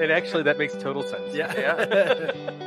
[0.00, 1.34] and actually, that makes total sense.
[1.34, 1.52] Yeah.
[1.56, 2.32] yeah.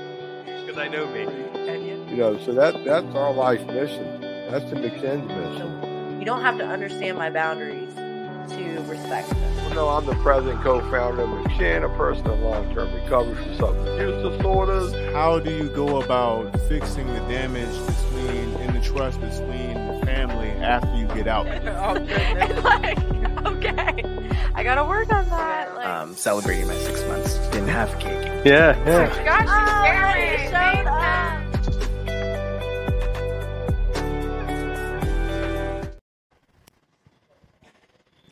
[0.65, 1.21] Because I know me.
[1.21, 4.21] You- You know, so that that's our life mission.
[4.51, 6.19] That's the McShin's mission.
[6.19, 9.69] You don't have to understand my boundaries to respect them.
[9.69, 13.99] You know, I'm the president co-founder of McShin, a person in long-term recovery from substance
[13.99, 14.93] use disorders.
[15.13, 20.49] How do you go about fixing the damage between in the trust between the family
[20.61, 21.47] after you get out?
[21.47, 22.63] Oh, goodness.
[22.63, 22.97] like,
[23.47, 24.03] okay,
[24.53, 25.52] I gotta work on that.
[26.13, 27.37] Like, um, celebrating my six months.
[27.49, 28.45] Didn't have cake.
[28.45, 29.23] Yeah, yeah.
[29.23, 29.83] gosh, oh,
[30.51, 31.39] showed up.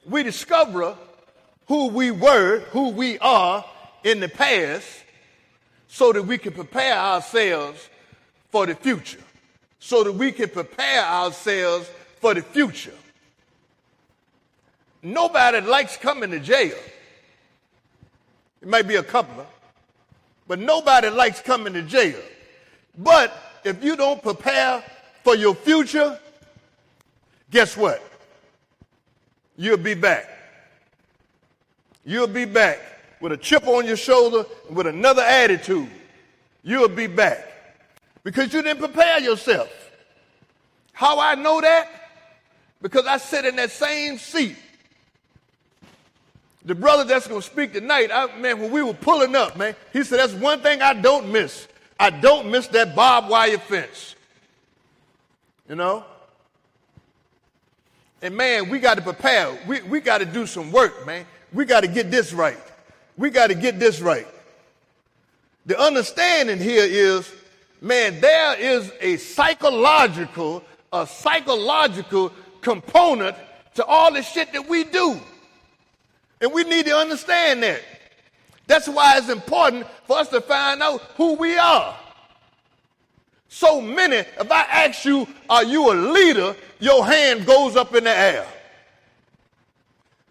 [0.05, 0.95] we discover
[1.67, 3.65] who we were, who we are
[4.03, 4.87] in the past,
[5.87, 7.89] so that we can prepare ourselves
[8.49, 9.21] for the future.
[9.79, 12.93] So that we can prepare ourselves for the future.
[15.01, 16.77] Nobody likes coming to jail.
[18.61, 19.45] It might be a couple,
[20.47, 22.19] but nobody likes coming to jail.
[22.97, 24.83] But if you don't prepare
[25.23, 26.19] for your future,
[27.49, 28.01] guess what?
[29.61, 30.27] you'll be back.
[32.03, 32.79] You'll be back
[33.19, 35.87] with a chip on your shoulder and with another attitude.
[36.63, 37.47] You'll be back
[38.23, 39.69] because you didn't prepare yourself.
[40.93, 41.87] How I know that?
[42.81, 44.57] Because I sit in that same seat.
[46.63, 49.75] The brother that's going to speak tonight, I, man, when we were pulling up, man,
[49.93, 51.67] he said, That's one thing I don't miss.
[51.99, 54.15] I don't miss that barbed wire fence.
[55.67, 56.05] You know?
[58.21, 59.57] And man, we got to prepare.
[59.65, 61.25] We, we got to do some work, man.
[61.53, 62.57] We got to get this right.
[63.17, 64.27] We got to get this right.
[65.65, 67.31] The understanding here is,
[67.81, 72.31] man, there is a psychological, a psychological
[72.61, 73.35] component
[73.75, 75.19] to all the shit that we do.
[76.41, 77.81] And we need to understand that.
[78.67, 81.95] That's why it's important for us to find out who we are.
[83.47, 86.55] So many, if I ask you, are you a leader?
[86.79, 88.47] Your hand goes up in the air.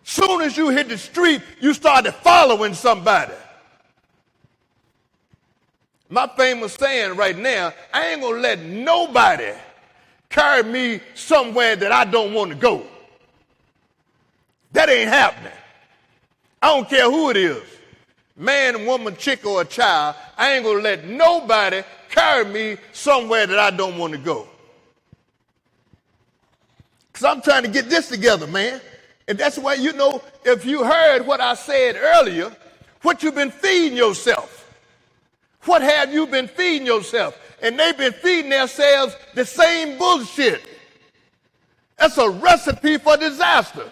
[0.02, 3.34] Soon as you hit the street, you started following somebody.
[6.08, 9.52] My famous saying right now, I ain't gonna let nobody
[10.28, 12.84] carry me somewhere that I don't want to go.
[14.72, 15.52] That ain't happening.
[16.62, 17.62] I don't care who it is.
[18.36, 23.58] Man, woman, chick, or a child, I ain't gonna let nobody carry me somewhere that
[23.58, 24.48] I don't want to go.
[27.12, 28.80] Because I'm trying to get this together, man.
[29.28, 32.50] And that's why, you know, if you heard what I said earlier,
[33.02, 34.56] what you've been feeding yourself.
[35.64, 37.38] What have you been feeding yourself?
[37.62, 40.62] And they've been feeding themselves the same bullshit.
[41.98, 43.90] That's a recipe for disaster.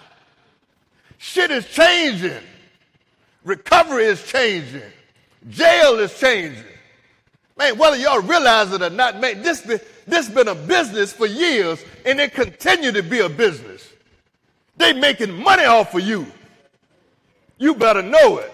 [1.19, 2.43] Shit is changing.
[3.45, 4.83] Recovery is changing.
[5.49, 6.65] Jail is changing.
[7.57, 11.27] Man, whether y'all realize it or not, man, this been, this been a business for
[11.27, 13.93] years, and it continue to be a business.
[14.77, 16.27] They making money off of you.
[17.59, 18.53] You better know it.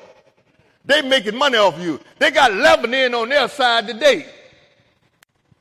[0.87, 2.01] They making money off of you.
[2.19, 4.27] They got Lebanon on their side today.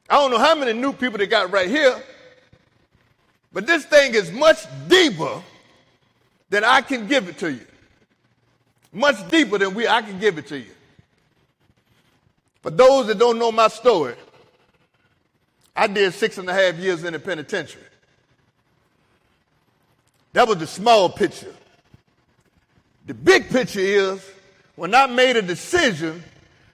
[0.09, 2.01] I don't know how many new people they got right here,
[3.51, 5.41] but this thing is much deeper
[6.49, 7.65] than I can give it to you.
[8.93, 10.71] Much deeper than we I can give it to you.
[12.61, 14.15] For those that don't know my story,
[15.75, 17.83] I did six and a half years in the penitentiary.
[20.33, 21.53] That was the small picture.
[23.05, 24.25] The big picture is
[24.75, 26.23] when I made a decision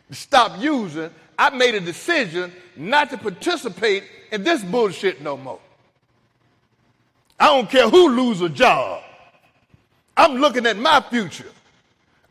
[0.10, 5.60] to stop using, I made a decision not to participate in this bullshit no more.
[7.40, 9.04] I don't care who lose a job.
[10.16, 11.52] I'm looking at my future.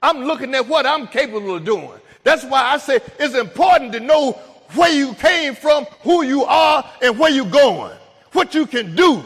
[0.03, 2.01] I'm looking at what I'm capable of doing.
[2.25, 4.33] That's why I say it's important to know
[4.75, 7.97] where you came from, who you are, and where you're going,
[8.33, 9.25] what you can do.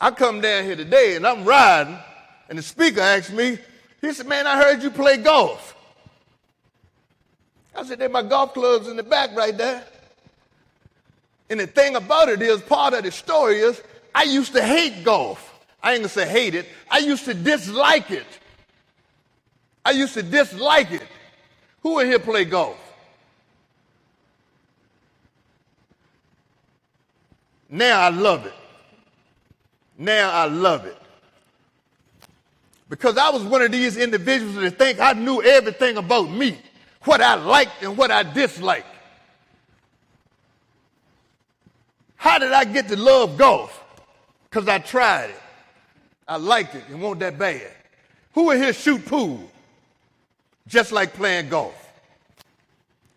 [0.00, 1.98] I come down here today and I'm riding,
[2.48, 3.58] and the speaker asked me,
[4.00, 5.74] he said, Man, I heard you play golf.
[7.74, 9.84] I said, There my golf clubs in the back right there.
[11.48, 13.82] And the thing about it is, part of the story is,
[14.14, 15.55] I used to hate golf.
[15.82, 18.26] I ain't gonna say hate it, I used to dislike it.
[19.84, 21.06] I used to dislike it.
[21.82, 22.76] Who in here play golf?
[27.68, 28.54] Now I love it.
[29.98, 30.96] Now I love it.
[32.88, 36.58] Because I was one of these individuals that think I knew everything about me,
[37.02, 38.86] what I liked and what I disliked.
[42.16, 43.84] How did I get to love golf?
[44.48, 45.40] Because I tried it.
[46.28, 47.70] I liked it and want that bad.
[48.32, 49.50] Who in here shoot pool?
[50.66, 51.74] Just like playing golf.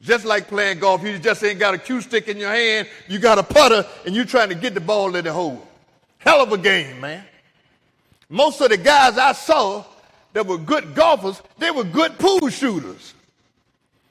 [0.01, 3.19] Just like playing golf, you just ain't got a cue stick in your hand, you
[3.19, 5.67] got a putter, and you trying to get the ball in the hole.
[6.19, 7.25] Hell of a game, man.
[8.29, 9.83] Most of the guys I saw
[10.33, 13.13] that were good golfers, they were good pool shooters.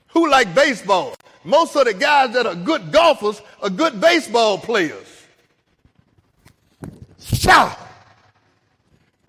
[0.09, 1.15] Who like baseball?
[1.45, 5.07] Most of the guys that are good golfers are good baseball players.
[7.21, 7.88] Shot!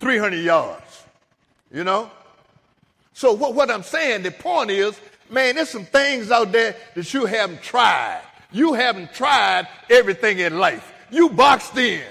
[0.00, 1.04] 300 yards.
[1.72, 2.10] You know?
[3.12, 4.98] So what, what I'm saying, the point is,
[5.28, 8.22] man, there's some things out there that you haven't tried.
[8.50, 10.92] You haven't tried everything in life.
[11.10, 12.02] You boxed in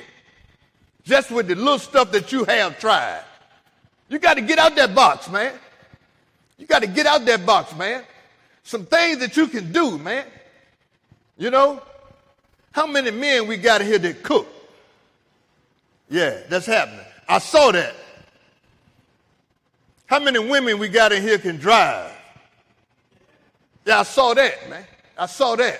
[1.03, 3.24] just with the little stuff that you have tried.
[4.07, 5.53] You got to get out that box, man.
[6.57, 8.03] You got to get out that box, man.
[8.63, 10.25] Some things that you can do, man.
[11.38, 11.81] You know?
[12.71, 14.47] How many men we got here that cook?
[16.09, 17.06] Yeah, that's happening.
[17.29, 17.95] I saw that.
[20.07, 22.11] How many women we got in here can drive?
[23.85, 24.83] Yeah, I saw that, man.
[25.15, 25.79] I saw that.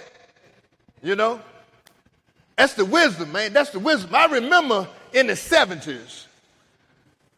[1.02, 1.42] You know?
[2.56, 3.52] That's the wisdom, man.
[3.52, 4.14] That's the wisdom.
[4.14, 6.28] I remember in the 70s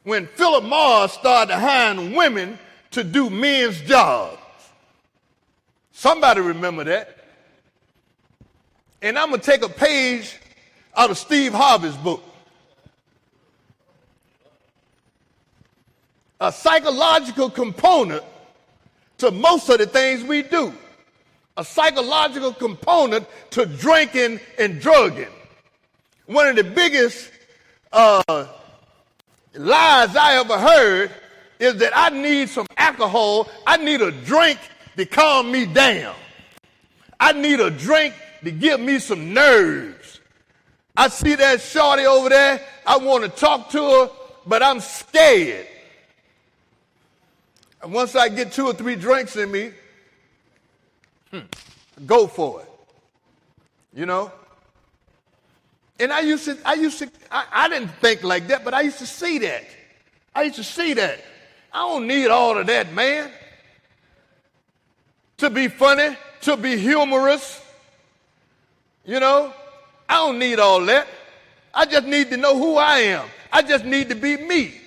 [0.03, 2.59] when Philip Morris started hiring women
[2.91, 4.39] to do men's jobs.
[5.93, 7.17] Somebody remember that.
[9.01, 10.37] And I'm going to take a page
[10.97, 12.23] out of Steve Harvey's book.
[16.41, 18.23] A psychological component
[19.19, 20.73] to most of the things we do.
[21.55, 25.27] A psychological component to drinking and drugging.
[26.25, 27.29] One of the biggest
[27.93, 28.23] uh,
[29.53, 31.11] lies I ever heard
[31.59, 33.47] is that I need some alcohol.
[33.67, 34.57] I need a drink
[34.97, 36.15] to calm me down.
[37.19, 40.19] I need a drink to give me some nerves.
[40.97, 42.65] I see that shorty over there.
[42.87, 44.09] I want to talk to her,
[44.47, 45.67] but I'm scared.
[47.81, 49.71] And once I get two or three drinks in me,
[51.31, 51.39] hmm,
[52.05, 52.69] go for it.
[53.93, 54.31] You know?
[55.99, 58.81] And I used to, I used to, I, I didn't think like that, but I
[58.81, 59.65] used to see that.
[60.33, 61.23] I used to see that.
[61.73, 63.29] I don't need all of that, man.
[65.37, 67.63] To be funny, to be humorous.
[69.05, 69.53] You know,
[70.07, 71.07] I don't need all that.
[71.73, 73.27] I just need to know who I am.
[73.51, 74.80] I just need to be me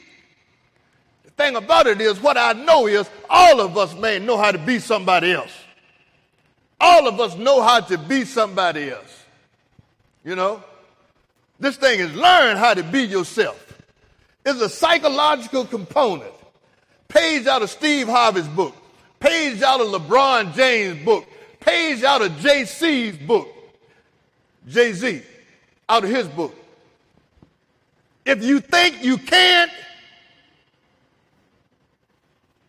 [1.37, 4.59] thing about it is, what I know is all of us, man, know how to
[4.59, 5.53] be somebody else.
[6.81, 9.25] All of us know how to be somebody else.
[10.25, 10.63] You know?
[11.61, 13.61] This thing is learn how to be yourself.
[14.45, 16.33] It's a psychological component.
[17.09, 18.75] Page out of Steve Harvey's book,
[19.21, 21.25] page out of LeBron James' book,
[21.61, 23.49] page out of JC's book,
[24.67, 25.23] Jay Z,
[25.89, 26.55] out of his book.
[28.25, 29.71] If you think you can't,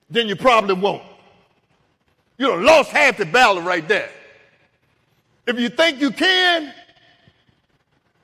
[0.10, 1.04] then you probably won't.
[2.38, 4.10] You have lost half the battle right there.
[5.48, 6.74] If you think you can,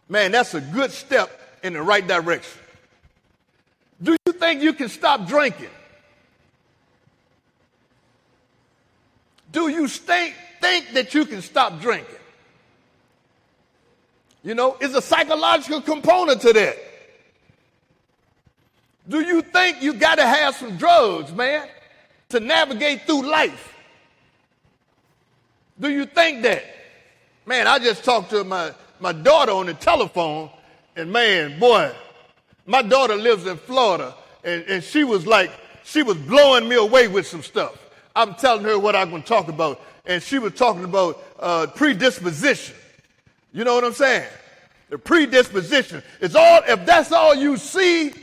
[0.09, 1.29] man, that's a good step
[1.63, 2.59] in the right direction.
[4.01, 5.69] Do you think you can stop drinking?
[9.51, 12.15] Do you think, think that you can stop drinking?
[14.43, 16.77] You know, it's a psychological component to that.
[19.07, 21.67] Do you think you got to have some drugs, man,
[22.29, 23.75] to navigate through life?
[25.79, 26.63] Do you think that?
[27.45, 30.49] Man, I just talked to my, my daughter on the telephone,
[30.95, 31.91] and man, boy,
[32.65, 35.51] my daughter lives in Florida, and, and she was like,
[35.83, 37.89] she was blowing me away with some stuff.
[38.15, 41.67] I'm telling her what I'm going to talk about, and she was talking about uh,
[41.75, 42.75] predisposition.
[43.51, 44.27] You know what I'm saying?
[44.89, 46.03] The predisposition.
[46.19, 48.13] It's all, if that's all you see,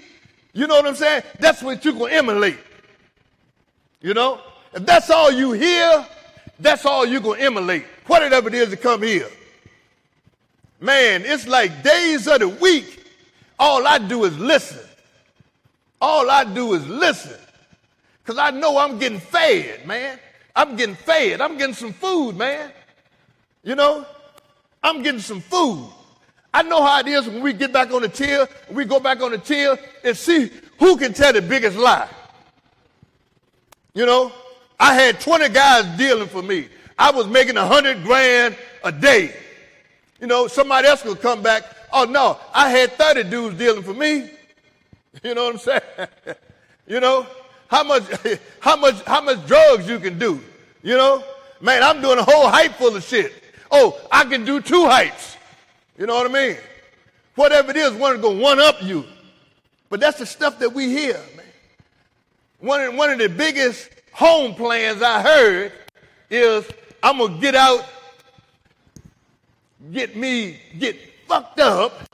[0.59, 1.23] you know what I'm saying?
[1.39, 2.59] That's what you're going to emulate.
[4.01, 4.41] You know?
[4.75, 6.05] If that's all you hear,
[6.59, 7.85] that's all you're going to emulate.
[8.09, 9.29] Whatever it is to come here.
[10.81, 13.05] Man, it's like days of the week.
[13.57, 14.85] All I do is listen.
[16.01, 17.39] All I do is listen.
[18.25, 20.19] Because I know I'm getting fed, man.
[20.57, 21.41] I'm getting fed.
[21.41, 22.73] I'm getting some food, man.
[23.63, 24.05] You know?
[24.83, 25.89] I'm getting some food.
[26.53, 29.21] I know how it is when we get back on the till, we go back
[29.21, 32.09] on the till and see who can tell the biggest lie.
[33.95, 34.33] You know,
[34.79, 36.69] I had 20 guys dealing for me.
[36.99, 39.35] I was making a hundred grand a day.
[40.21, 41.65] You know, somebody else could come back.
[41.93, 44.31] Oh no, I had 30 dudes dealing for me.
[45.25, 46.09] You know what I'm saying?
[46.87, 47.27] you know,
[47.67, 48.05] how much,
[48.61, 50.41] how much, how much drugs you can do.
[50.83, 51.25] You know,
[51.61, 53.33] man, I'm doing a whole hype full of shit.
[53.71, 55.38] Oh, I can do two hypes.
[55.99, 56.57] You know what I mean?
[57.35, 59.05] Whatever it is, one is going to one up you.
[59.91, 61.47] But that's the stuff that we hear, man.
[62.61, 65.73] one of, one of the biggest home plans I heard
[66.31, 66.69] is
[67.03, 67.85] I'm gonna get out,
[69.93, 72.11] get me, get fucked up,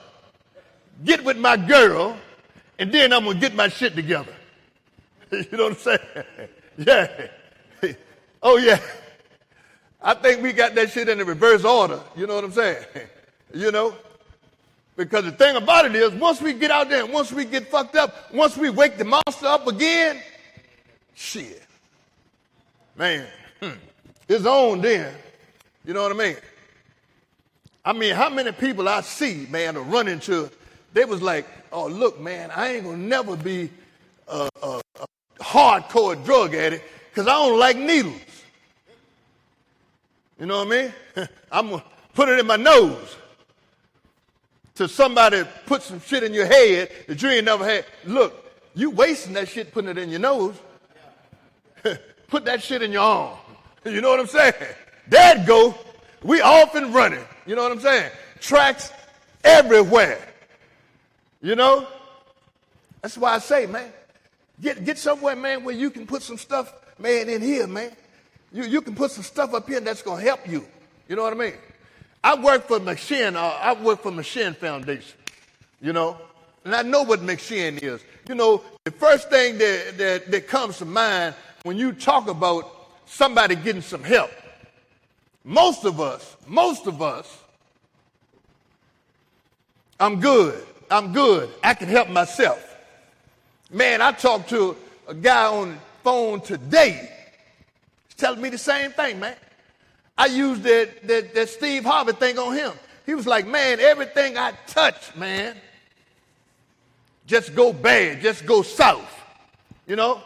[1.04, 2.16] get with my girl,
[2.78, 4.34] and then I'm gonna get my shit together.
[5.30, 5.98] you know what I'm saying?
[6.78, 7.28] yeah.
[8.42, 8.78] oh yeah.
[10.00, 12.00] I think we got that shit in the reverse order.
[12.16, 12.84] You know what I'm saying?
[13.54, 13.94] You know?
[14.96, 17.68] Because the thing about it is, once we get out there and once we get
[17.68, 20.20] fucked up, once we wake the monster up again,
[21.14, 21.62] shit.
[22.96, 23.26] Man,
[23.60, 23.70] hmm,
[24.28, 25.12] it's on then.
[25.84, 26.36] You know what I mean?
[27.84, 30.50] I mean, how many people I see, man, to run into,
[30.92, 33.70] they was like, oh, look, man, I ain't gonna never be
[34.28, 35.06] a, a, a
[35.40, 38.20] hardcore drug addict because I don't like needles.
[40.38, 41.28] You know what I mean?
[41.52, 41.84] I'm gonna
[42.14, 43.16] put it in my nose.
[44.76, 47.86] To somebody put some shit in your head that you ain't never had.
[48.04, 50.56] Look, you wasting that shit putting it in your nose.
[52.28, 53.38] put that shit in your arm.
[53.84, 54.54] You know what I'm saying?
[55.10, 55.74] Dad go.
[56.22, 57.22] We off and running.
[57.46, 58.10] You know what I'm saying?
[58.40, 58.90] Tracks
[59.44, 60.26] everywhere.
[61.42, 61.86] You know?
[63.02, 63.92] That's why I say, man,
[64.62, 67.92] get, get somewhere, man, where you can put some stuff, man, in here, man.
[68.50, 70.66] You, you can put some stuff up here that's going to help you.
[71.06, 71.52] You know what I mean?
[72.24, 73.36] I work for McShin.
[73.36, 75.18] Uh, I work for McShin Foundation.
[75.82, 76.16] You know,
[76.64, 78.02] and I know what McShin is.
[78.26, 82.88] You know, the first thing that, that, that comes to mind when you talk about
[83.04, 84.30] somebody getting some help,
[85.44, 87.38] most of us, most of us,
[90.00, 90.66] I'm good.
[90.90, 91.50] I'm good.
[91.62, 92.74] I can help myself.
[93.70, 94.74] Man, I talked to
[95.06, 97.10] a guy on the phone today
[98.14, 99.36] He's telling me the same thing, man.
[100.16, 102.72] I used that, that, that Steve Harvey thing on him.
[103.04, 105.56] He was like, man, everything I touch, man,
[107.26, 109.10] just go bad, just go south.
[109.86, 110.22] You know?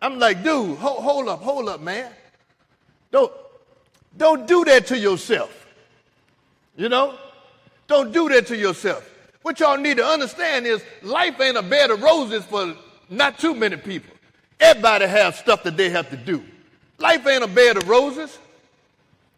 [0.00, 2.10] I'm like, dude, hold, hold up, hold up, man.
[3.10, 3.32] Don't,
[4.16, 5.66] don't do that to yourself.
[6.76, 7.16] You know?
[7.86, 9.08] Don't do that to yourself.
[9.42, 12.74] What y'all need to understand is life ain't a bed of roses for
[13.10, 14.14] not too many people.
[14.58, 16.42] Everybody has stuff that they have to do.
[16.98, 18.38] Life ain't a bed of roses.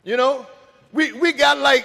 [0.05, 0.47] You know,
[0.93, 1.85] we, we got like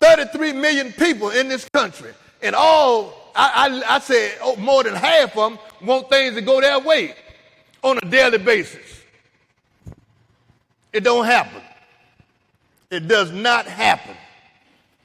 [0.00, 4.94] 33 million people in this country, and all, I, I, I said, oh, more than
[4.94, 7.14] half of them want things to go their way
[7.82, 9.02] on a daily basis.
[10.92, 11.60] It don't happen.
[12.90, 14.16] It does not happen.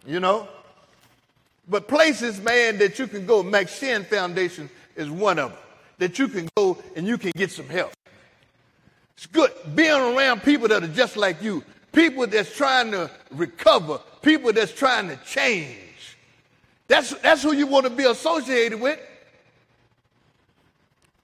[0.06, 0.48] You know?
[1.68, 5.60] But places, man, that you can go, McShin Foundation is one of them,
[5.98, 7.92] that you can go and you can get some help.
[9.16, 14.00] It's good being around people that are just like you, people that's trying to recover,
[14.22, 16.18] people that's trying to change.
[16.88, 19.00] That's, that's who you want to be associated with.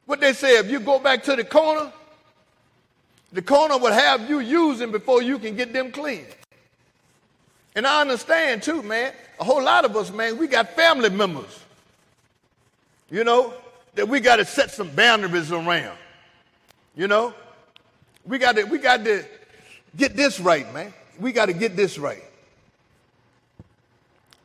[0.05, 1.91] What they say, if you go back to the corner,
[3.31, 6.25] the corner will have you using before you can get them clean.
[7.75, 9.13] And I understand too, man.
[9.39, 11.59] A whole lot of us, man, we got family members,
[13.09, 13.53] you know,
[13.95, 15.97] that we got to set some boundaries around.
[16.95, 17.33] You know,
[18.25, 19.25] we got to we got to
[19.95, 20.93] get this right, man.
[21.19, 22.23] We got to get this right.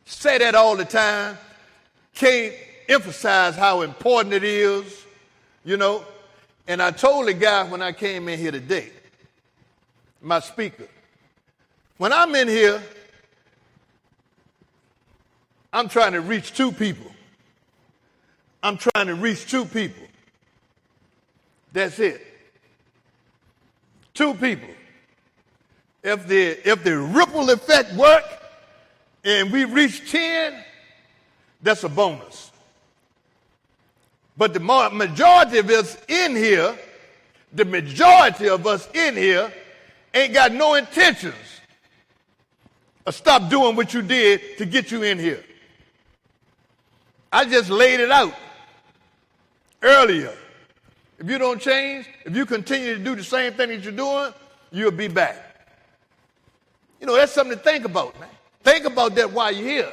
[0.05, 1.39] Say that all the time.
[2.15, 2.55] Can't
[2.89, 5.05] emphasize how important it is,
[5.65, 6.05] you know.
[6.67, 8.91] And I told the guy when I came in here today,
[10.21, 10.87] my speaker,
[11.97, 12.83] when I'm in here,
[15.73, 17.11] I'm trying to reach two people.
[18.63, 20.07] I'm trying to reach two people.
[21.73, 22.21] That's it.
[24.13, 24.69] Two people.
[26.03, 28.25] If the, if the ripple effect work
[29.25, 30.55] and we reach 10,
[31.63, 32.51] that's a bonus.
[34.37, 36.79] But the majority of us in here,
[37.53, 39.53] the majority of us in here
[40.15, 41.35] ain't got no intentions
[43.05, 45.45] of stop doing what you did to get you in here.
[47.33, 48.35] I just laid it out
[49.83, 50.35] earlier.
[51.19, 54.33] If you don't change, if you continue to do the same thing that you're doing,
[54.73, 55.50] you'll be back.
[57.01, 58.29] You know, that's something to think about, man.
[58.63, 59.93] Think about that while you're here.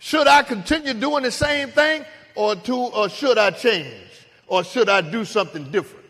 [0.00, 4.08] Should I continue doing the same thing or to or should I change?
[4.46, 6.06] Or should I do something different?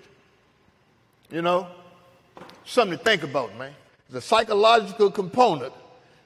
[1.30, 1.66] You know?
[2.64, 3.72] Something to think about, man.
[4.08, 5.74] There's a psychological component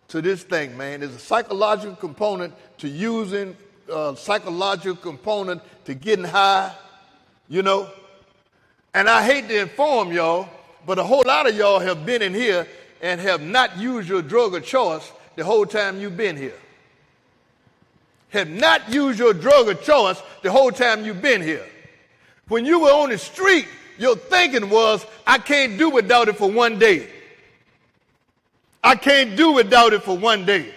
[0.09, 1.01] to this thing, man.
[1.01, 3.57] There's a psychological component to using
[3.93, 6.73] uh, psychological component to getting high
[7.49, 7.89] you know?
[8.93, 10.49] And I hate to inform y'all,
[10.87, 12.67] but a whole lot of y'all have been in here
[13.05, 16.57] and have not used your drug of choice the whole time you've been here.
[18.31, 21.67] Have not used your drug of choice the whole time you've been here.
[22.49, 23.69] When you were on the street,
[23.99, 27.07] your thinking was, I can't do without it for one day.
[28.83, 30.73] I can't do without it for one day.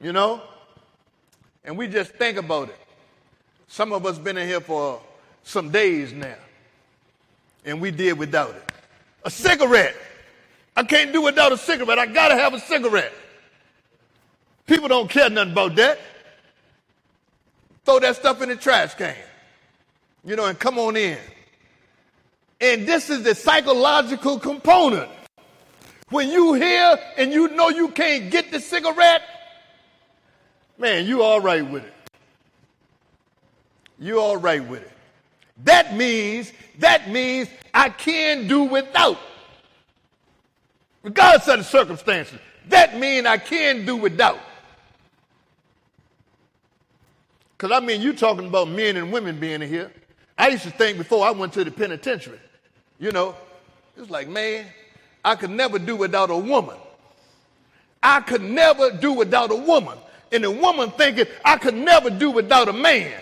[0.00, 0.40] You know?
[1.66, 2.78] And we just think about it.
[3.68, 5.02] Some of us been in here for
[5.42, 6.36] some days now.
[7.66, 8.72] And we did without it.
[9.22, 9.96] A cigarette.
[10.76, 11.98] I can't do without a cigarette.
[11.98, 13.12] I gotta have a cigarette.
[14.66, 15.98] People don't care nothing about that.
[17.84, 19.14] Throw that stuff in the trash can.
[20.24, 21.18] You know, and come on in.
[22.60, 25.10] And this is the psychological component.
[26.08, 29.22] When you hear and you know you can't get the cigarette,
[30.78, 31.92] man, you all right with it.
[33.98, 34.92] You all right with it.
[35.64, 39.18] That means, that means I can do without.
[41.04, 42.40] Regardless of the circumstances.
[42.68, 44.40] That means I can do without.
[47.56, 49.92] Because I mean, you talking about men and women being in here.
[50.36, 52.40] I used to think before I went to the penitentiary,
[52.98, 53.36] you know,
[53.96, 54.66] it's like, man,
[55.24, 56.76] I could never do without a woman.
[58.02, 59.98] I could never do without a woman.
[60.32, 63.12] And a woman thinking I could never do without a man.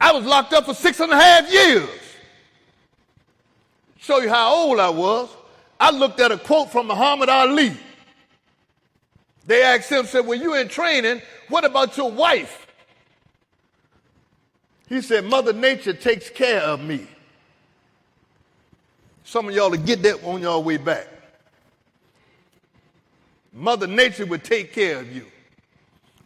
[0.00, 1.88] I was locked up for six and a half years.
[3.98, 5.30] Show you how old I was.
[5.78, 7.76] I looked at a quote from Muhammad Ali.
[9.46, 12.66] They asked him, said, When you in training, what about your wife?
[14.88, 17.06] He said, Mother Nature takes care of me.
[19.24, 21.08] Some of y'all will get that on your way back.
[23.52, 25.26] Mother Nature would take care of you.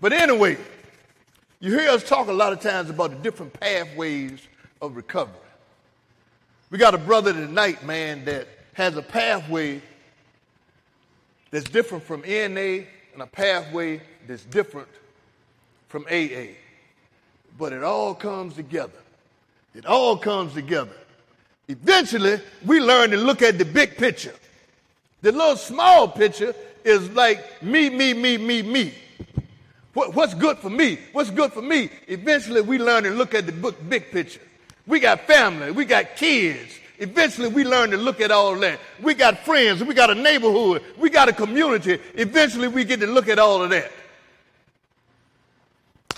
[0.01, 0.57] But anyway,
[1.61, 4.41] you hear us talk a lot of times about the different pathways
[4.81, 5.35] of recovery.
[6.71, 8.47] We got a brother tonight, man, that
[8.79, 9.83] has a pathway
[11.51, 14.87] that's different from NA and a pathway that's different
[15.89, 16.55] from AA.
[17.59, 19.01] But it all comes together.
[19.75, 20.93] It all comes together.
[21.67, 24.35] Eventually, we learn to look at the big picture.
[25.23, 28.95] The little small picture is like me, me, me, me, me.
[29.93, 31.01] What, what's good for me?
[31.11, 31.91] What's good for me?
[32.07, 34.41] Eventually, we learn to look at the big picture.
[34.87, 36.78] We got family, we got kids.
[36.99, 38.81] Eventually, we learn to look at all that.
[39.01, 41.99] We got friends, we got a neighborhood, we got a community.
[42.15, 43.93] Eventually, we get to look at all of that.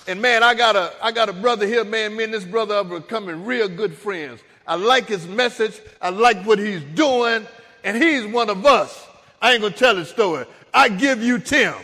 [0.09, 2.16] And man, I got a I got a brother here, man.
[2.16, 4.40] Me and this brother are becoming real good friends.
[4.66, 5.79] I like his message.
[6.01, 7.47] I like what he's doing,
[7.85, 9.07] and he's one of us.
[9.43, 10.47] I ain't gonna tell his story.
[10.73, 11.75] I give you Tim.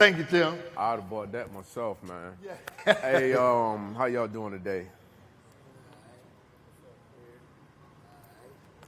[0.00, 0.58] Thank you, Tim.
[0.78, 2.32] I'd have bought that myself, man.
[2.42, 2.94] Yeah.
[3.02, 4.86] hey, um, how y'all doing today?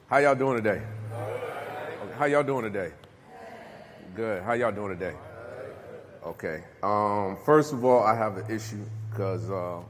[0.07, 0.81] How y'all doing today?
[1.13, 2.95] Okay, how y'all doing today?
[4.15, 4.43] Good.
[4.43, 5.15] How y'all doing today?
[6.25, 6.65] Okay.
[6.83, 9.81] Um, first of all, I have an issue because uh,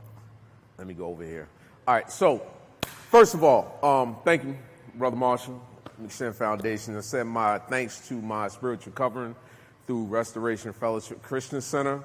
[0.77, 1.47] let me go over here.
[1.87, 2.11] All right.
[2.11, 2.45] So,
[3.11, 4.59] first of all, um, thank you,
[4.97, 5.63] Brother Marshall,
[6.03, 6.97] McShin Foundation.
[6.97, 9.37] I send my thanks to my spiritual covering
[9.93, 12.03] through Restoration Fellowship Christian Center.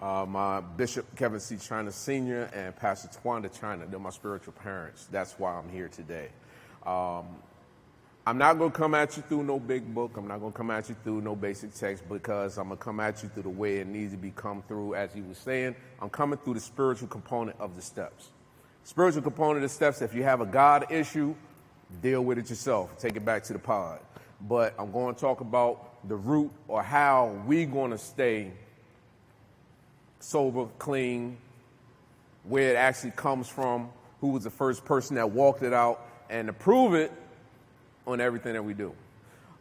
[0.00, 1.56] Uh, my Bishop Kevin C.
[1.56, 2.48] China Sr.
[2.54, 5.08] and Pastor Twanda China, they're my spiritual parents.
[5.10, 6.28] That's why I'm here today.
[6.86, 7.26] Um,
[8.24, 10.16] I'm not going to come at you through no big book.
[10.16, 12.84] I'm not going to come at you through no basic text because I'm going to
[12.84, 14.94] come at you through the way it needs to be come through.
[14.94, 18.28] As he was saying, I'm coming through the spiritual component of the steps.
[18.84, 21.34] Spiritual component of the steps, if you have a God issue,
[22.00, 22.96] deal with it yourself.
[22.96, 23.98] Take it back to the pod.
[24.40, 28.50] But I'm going to talk about the root or how we're going to stay
[30.20, 31.36] sober, clean,
[32.44, 33.90] where it actually comes from,
[34.20, 37.12] who was the first person that walked it out, and to prove it
[38.06, 38.92] on everything that we do.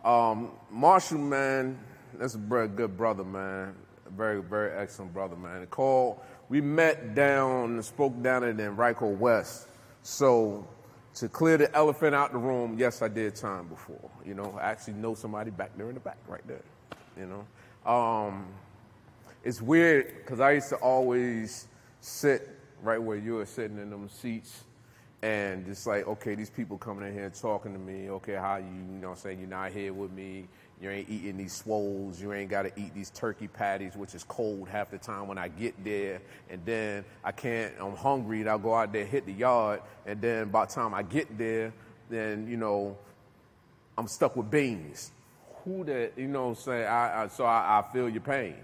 [0.03, 1.77] Um, Marshall, man,
[2.13, 3.75] that's a very good brother, man.
[4.05, 5.65] A very, very excellent brother, man.
[5.67, 9.67] Called, we met down, and spoke down in Henrico West.
[10.03, 10.65] So
[11.19, 14.09] to clear the elephant out the room, yes, I did time before.
[14.23, 16.63] You know, I actually know somebody back there in the back, right there.
[17.17, 18.45] You know, um,
[19.43, 21.67] it's weird because I used to always
[22.01, 22.49] sit
[22.83, 24.63] right where you were sitting in them seats,
[25.23, 28.11] and just like, okay, these people coming in here talking to me.
[28.11, 30.47] Okay, how you, you know, saying you're not here with me.
[30.81, 32.21] You ain't eating these swoles.
[32.21, 35.37] You ain't got to eat these turkey patties, which is cold half the time when
[35.37, 36.21] I get there.
[36.49, 39.81] And then I can't, I'm hungry and I'll go out there, hit the yard.
[40.05, 41.73] And then by the time I get there,
[42.09, 42.95] then, you know,
[43.97, 45.11] I'm stuck with beans.
[45.63, 46.87] Who that, you know what I'm saying?
[46.87, 48.55] I, I, so I, I feel your pain.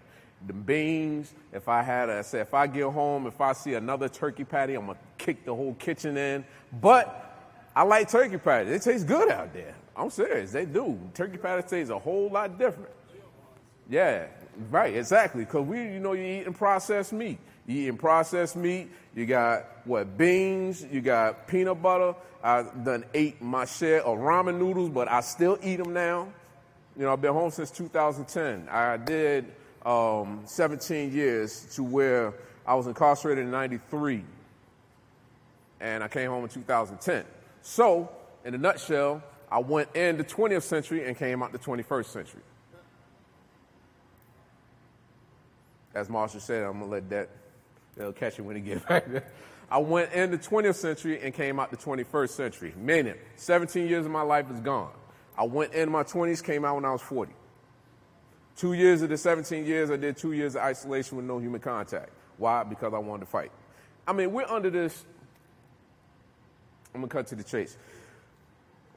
[0.45, 3.73] The beans, if I had a, I said, if I get home, if I see
[3.73, 6.45] another turkey patty, I'm going to kick the whole kitchen in.
[6.80, 7.32] But
[7.76, 8.71] I like turkey patties.
[8.73, 9.73] It tastes good out there.
[9.95, 10.51] I'm serious.
[10.51, 10.99] They do.
[11.13, 12.89] Turkey patties taste a whole lot different.
[13.89, 14.25] Yeah,
[14.71, 15.43] right, exactly.
[15.45, 17.38] Because we, you know, you're eating processed meat.
[17.67, 18.89] You eating processed meat.
[19.15, 20.86] You got what beans.
[20.91, 22.15] You got peanut butter.
[22.43, 26.27] I done ate my share of ramen noodles, but I still eat them now.
[26.97, 28.67] You know, I've been home since 2010.
[28.69, 29.45] I did
[29.86, 32.34] um, 17 years to where
[32.65, 34.23] I was incarcerated in 93,
[35.79, 37.25] and I came home in 2010.
[37.62, 38.10] So,
[38.45, 39.23] in a nutshell,
[39.54, 42.42] I went in the 20th century and came out the 21st century.
[45.94, 47.30] As Marshall said, I'm gonna let that
[47.96, 49.28] they'll catch it when he get back there.
[49.70, 52.74] I went in the 20th century and came out the 21st century.
[52.76, 54.92] Meaning, 17 years of my life is gone.
[55.38, 57.32] I went in my 20s, came out when I was 40.
[58.58, 61.62] Two years of the 17 years, I did two years of isolation with no human
[61.62, 62.10] contact.
[62.38, 62.63] Why?
[62.63, 63.52] Because I wanted to fight.
[64.08, 65.06] I mean, we're under this.
[66.96, 67.78] I'm gonna cut to the chase.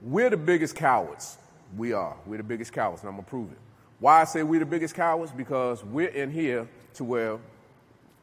[0.02, 1.38] We're the biggest cowards.
[1.76, 2.16] We are.
[2.26, 3.58] We're the biggest cowards, and I'm gonna prove it.
[3.98, 5.32] Why I say we're the biggest cowards?
[5.32, 7.38] Because we're in here to where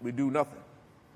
[0.02, 0.60] we do nothing.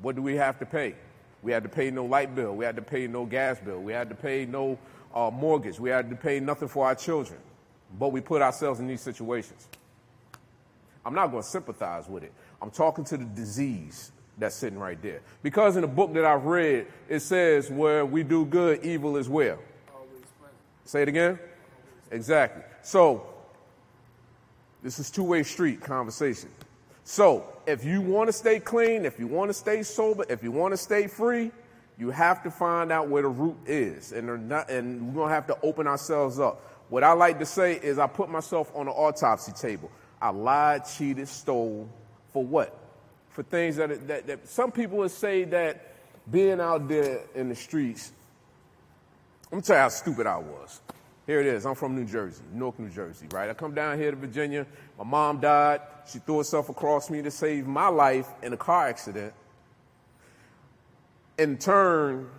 [0.02, 0.96] What do we have to pay?
[1.44, 2.56] We had to pay no light bill.
[2.56, 3.80] We had to pay no gas bill.
[3.80, 4.80] We had to pay no
[5.14, 5.80] uh, mortgage.
[5.80, 7.40] We had to pay nothing for our children.
[8.00, 9.68] But we put ourselves in these situations.
[11.06, 12.34] I'm not going to sympathize with it.
[12.62, 15.22] I'm talking to the disease that's sitting right there.
[15.42, 19.30] Because in the book that I've read, it says where we do good, evil is
[19.30, 19.58] where?
[20.88, 21.38] Say it again?
[22.12, 22.64] Exactly.
[22.82, 23.28] So,
[24.82, 26.50] this is two-way street conversation.
[27.04, 30.52] So, if you want to stay clean, if you want to stay sober, if you
[30.54, 31.52] want to stay free,
[32.00, 34.14] you have to find out where the root is.
[34.14, 36.62] And, not, and we're going to have to open ourselves up.
[36.88, 39.92] What I like to say is I put myself on an autopsy table.
[40.22, 41.90] I lied, cheated, stole
[42.32, 42.74] for what?
[43.32, 45.96] For things that, that, that some people would say that
[46.32, 48.14] being out there in the streets,
[49.52, 50.82] let me tell you how stupid I was.
[51.26, 51.66] Here it is.
[51.66, 53.50] I'm from New Jersey, Newark, New Jersey, right?
[53.50, 54.66] I come down here to Virginia.
[54.98, 55.82] My mom died.
[56.10, 59.34] She threw herself across me to save my life in a car accident.
[61.38, 62.30] In turn,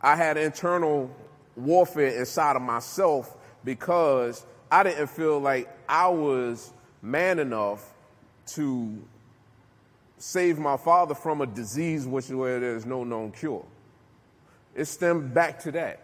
[0.00, 1.10] I had internal
[1.56, 7.92] warfare inside of myself because I didn't feel like I was man enough
[8.46, 9.02] to
[10.18, 13.64] save my father from a disease which where there's no known cure.
[14.74, 16.03] It stemmed back to that.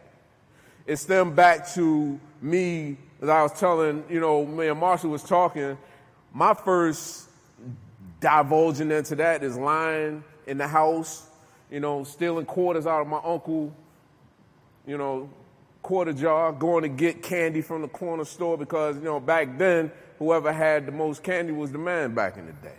[0.86, 5.22] It stemmed back to me, as I was telling, you know, me and Marshall was
[5.22, 5.76] talking,
[6.32, 7.28] my first
[8.20, 11.28] divulging into that is lying in the house,
[11.70, 13.74] you know, stealing quarters out of my uncle,
[14.86, 15.28] you know,
[15.82, 19.90] quarter jar, going to get candy from the corner store because, you know, back then,
[20.18, 22.74] whoever had the most candy was the man back in the day.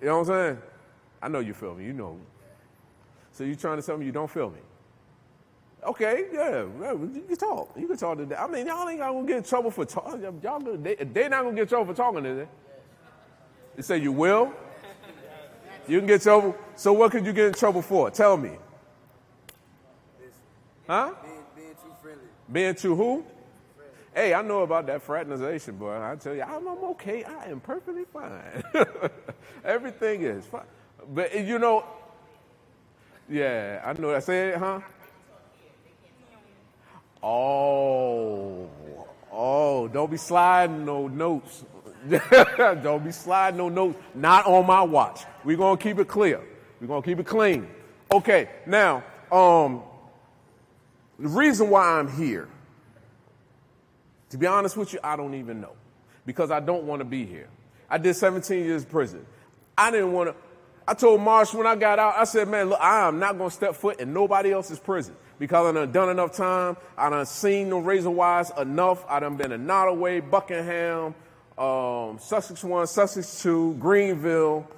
[0.00, 0.58] You know what I'm saying?
[1.22, 2.18] I know you feel me, you know.
[3.32, 4.58] So you trying to tell me you don't feel me?
[5.86, 7.74] Okay, yeah, you can talk.
[7.76, 8.36] You can talk to today.
[8.36, 10.22] I mean, y'all ain't gonna get in trouble for talking.
[10.42, 12.46] Y'all, they, they're not gonna get in trouble for talking, is
[13.76, 13.82] they?
[13.82, 14.52] Say you will?
[15.86, 16.56] You can get trouble.
[16.76, 18.10] So what could you get in trouble for?
[18.10, 18.52] Tell me.
[20.86, 21.12] Huh?
[21.22, 22.24] Being, being too friendly.
[22.50, 23.24] Being too who?
[24.14, 26.00] Hey, I know about that fraternization, boy.
[26.00, 27.24] I tell you, I'm, I'm okay.
[27.24, 28.62] I am perfectly fine.
[29.64, 30.62] Everything is fine.
[31.12, 31.84] But you know,
[33.28, 34.14] yeah, I know.
[34.14, 34.80] I say it, huh?
[37.26, 38.68] Oh,
[39.32, 41.64] oh, don't be sliding no notes.
[42.60, 43.98] don't be sliding no notes.
[44.14, 45.22] Not on my watch.
[45.42, 46.42] We're gonna keep it clear.
[46.82, 47.66] We're gonna keep it clean.
[48.12, 49.82] Okay, now, um,
[51.18, 52.46] the reason why I'm here,
[54.28, 55.72] to be honest with you, I don't even know.
[56.26, 57.48] Because I don't want to be here.
[57.88, 59.24] I did 17 years in prison.
[59.78, 60.36] I didn't want to.
[60.86, 63.48] I told Marsh when I got out, I said, man, look, I am not going
[63.48, 66.76] to step foot in nobody else's prison because I done done enough time.
[66.96, 69.04] I done seen the razor wires enough.
[69.08, 71.14] I done been in Nottoway, Buckingham,
[71.58, 74.68] um, Sussex 1, Sussex 2, Greenville.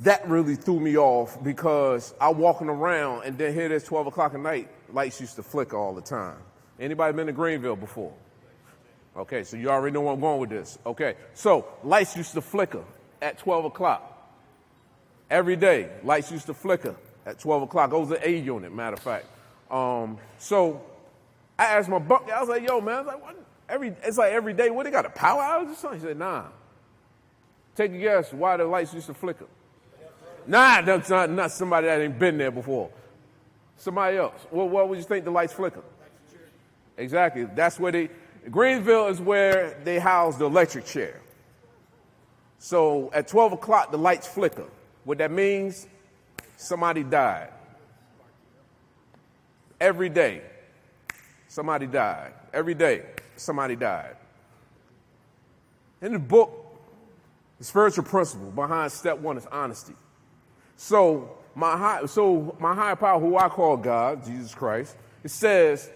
[0.00, 4.08] That really threw me off because I walking around and then here it is 12
[4.08, 4.68] o'clock at night.
[4.92, 6.36] Lights used to flicker all the time.
[6.78, 8.12] Anybody been to Greenville before?
[9.16, 10.78] Okay, so you already know where I'm going with this.
[10.84, 12.84] Okay, so lights used to flicker
[13.22, 14.12] at 12 o'clock.
[15.30, 17.92] Every day, lights used to flicker at 12 o'clock.
[17.92, 19.26] It was an A unit, matter of fact.
[19.70, 20.82] Um, so
[21.58, 23.36] I asked my bunk, I was like, yo, man, like, what?
[23.68, 26.00] Every, it's like every day, what, they got a power outage or something?
[26.00, 26.44] He said, nah.
[27.74, 29.46] Take a guess why the lights used to flicker.
[30.46, 32.90] Nah, that's not, not somebody that ain't been there before.
[33.76, 34.46] Somebody else.
[34.50, 35.82] Well, what would you think the lights flicker?
[36.96, 37.44] Exactly.
[37.44, 38.08] That's where they,
[38.50, 41.20] Greenville is where they house the electric chair.
[42.58, 44.66] So at 12 o'clock, the lights flicker.
[45.04, 45.86] What that means,
[46.56, 47.50] somebody died.
[49.80, 50.42] Every day.
[51.48, 52.32] somebody died.
[52.52, 53.02] Every day,
[53.36, 54.16] somebody died.
[56.02, 56.80] In the book,
[57.58, 59.94] the spiritual principle behind step one is honesty.
[60.76, 65.90] So my high, so my higher power, who I call God, Jesus Christ, it says,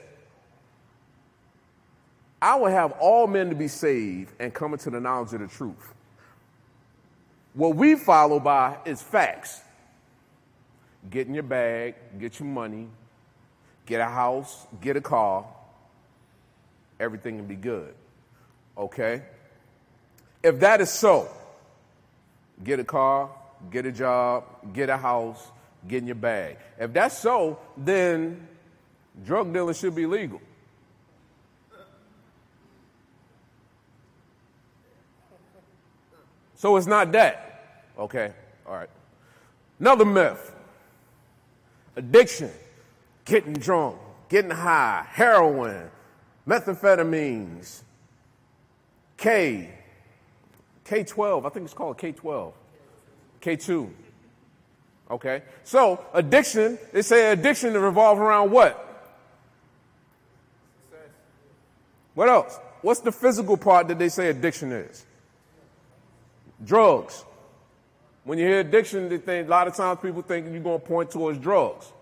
[2.40, 5.46] I will have all men to be saved and come into the knowledge of the
[5.46, 5.94] truth.
[7.52, 9.60] What we follow by is facts.
[11.10, 12.88] Get in your bag, get your money,
[13.90, 15.44] get a house, get a car,
[17.00, 17.92] everything will be good.
[18.78, 19.22] Okay?
[20.44, 21.28] If that is so,
[22.62, 23.30] get a car,
[23.68, 25.44] get a job, get a house,
[25.88, 26.58] get in your bag.
[26.78, 28.46] If that's so, then
[29.24, 30.40] drug dealing should be legal.
[36.54, 37.88] So it's not that.
[37.98, 38.32] Okay,
[38.64, 38.90] all right.
[39.80, 40.54] Another myth
[41.96, 42.50] addiction,
[43.24, 43.96] getting drunk,
[44.28, 45.90] getting high, heroin,
[46.46, 47.82] methamphetamines,
[49.16, 49.70] K,
[50.84, 52.52] K12, I think it's called K12,
[53.40, 53.90] K2.
[55.10, 58.86] Okay, so addiction, they say addiction revolves around what?
[62.14, 62.58] What else?
[62.82, 65.04] What's the physical part that they say addiction is?
[66.64, 67.24] Drugs.
[68.24, 70.86] When you hear addiction, they think, a lot of times people think you're going to
[70.86, 71.92] point towards drugs,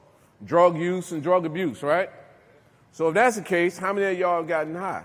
[0.45, 2.11] drug use and drug abuse, right?
[2.93, 5.05] So if that's the case, how many of y'all have gotten high?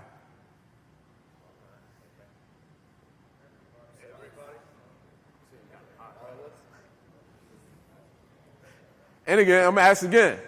[9.26, 10.38] And again, I'm gonna ask again.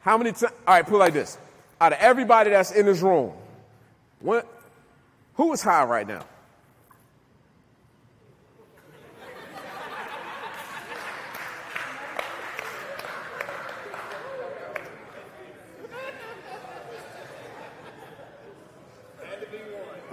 [0.00, 0.52] How many times?
[0.66, 1.36] All right, put it like this:
[1.80, 3.32] out of everybody that's in this room,
[4.20, 4.46] what,
[5.34, 6.24] who is high right now?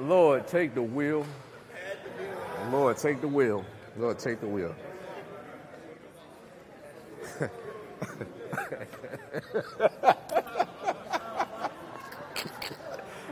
[0.08, 1.26] Lord, take the wheel.
[2.72, 3.65] Lord, take the wheel.
[3.98, 4.74] Lord, take the wheel.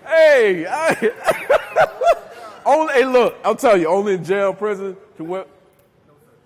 [0.05, 1.11] hey, I,
[2.65, 5.47] only, hey, look, I'll tell you, only in jail, prison, to what?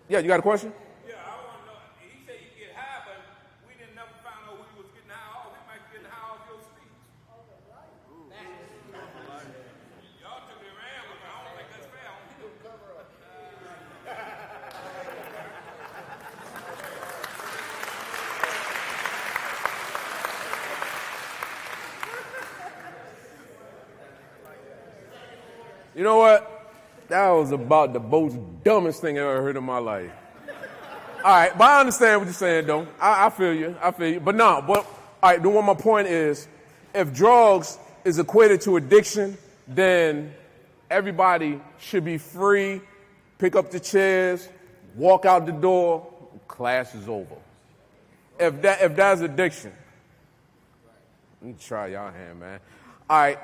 [0.08, 0.72] Yeah, you got a question?
[1.08, 1.78] Yeah, I want to know.
[2.02, 3.18] He said you get high, but
[3.66, 5.58] we didn't never find out who he was getting high off.
[5.58, 6.94] He might be getting high off your speech.
[10.22, 11.26] Y'all took it around with me.
[11.26, 12.10] I don't think that's fair.
[26.00, 26.72] You know what?
[27.10, 30.10] That was about the most dumbest thing I ever heard in my life.
[31.18, 32.88] All right, but I understand what you're saying, though.
[33.02, 33.76] I, I feel you.
[33.82, 34.20] I feel you.
[34.22, 34.86] But no, but all
[35.22, 35.44] right.
[35.44, 36.48] The one my point is,
[36.96, 40.34] if drugs is equated to addiction, then
[40.90, 42.80] everybody should be free.
[43.38, 44.48] Pick up the chairs,
[44.96, 46.08] walk out the door.
[46.48, 47.36] Class is over.
[48.40, 49.74] If that if that's addiction,
[51.42, 52.62] let me try y'all hand, man.
[53.10, 53.38] All right.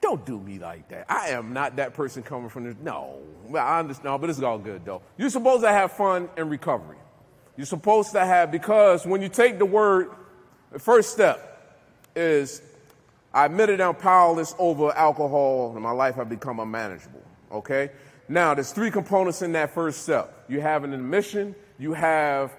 [0.00, 1.06] Don't do me like that.
[1.08, 2.76] I am not that person coming from the.
[2.82, 3.18] No.
[3.54, 5.02] I understand, but it's all good, though.
[5.16, 6.96] You're supposed to have fun in recovery.
[7.56, 10.10] You're supposed to have, because when you take the word,
[10.72, 11.80] the first step
[12.16, 12.62] is
[13.34, 17.22] I admitted I'm powerless over alcohol and my life had become unmanageable.
[17.50, 17.90] Okay?
[18.28, 20.44] Now, there's three components in that first step.
[20.48, 22.54] You have an admission, you have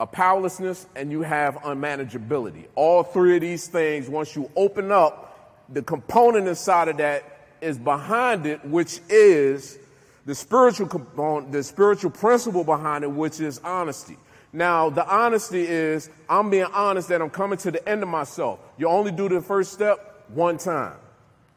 [0.00, 2.66] a powerlessness, and you have unmanageability.
[2.74, 5.27] All three of these things, once you open up,
[5.68, 7.24] the component inside of that
[7.60, 9.78] is behind it, which is
[10.26, 14.16] the spiritual component, the spiritual principle behind it, which is honesty.
[14.52, 18.60] Now, the honesty is I'm being honest that I'm coming to the end of myself.
[18.78, 20.94] You only do the first step one time.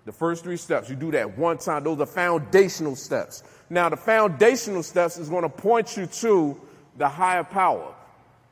[0.05, 1.83] The first three steps, you do that one time.
[1.83, 3.43] Those are foundational steps.
[3.69, 6.59] Now, the foundational steps is going to point you to
[6.97, 7.93] the higher power.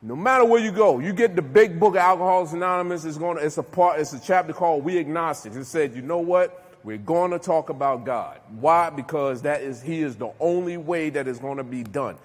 [0.02, 3.04] No matter where you go, you get the big book of Alcoholics Anonymous.
[3.04, 3.38] It's going.
[3.38, 4.00] To, it's a part.
[4.00, 6.66] It's a chapter called "We Agnostics." It said, you know what?
[6.86, 8.40] We're going to talk about God.
[8.60, 8.90] Why?
[8.90, 12.16] Because that is He is the only way that is going to be done.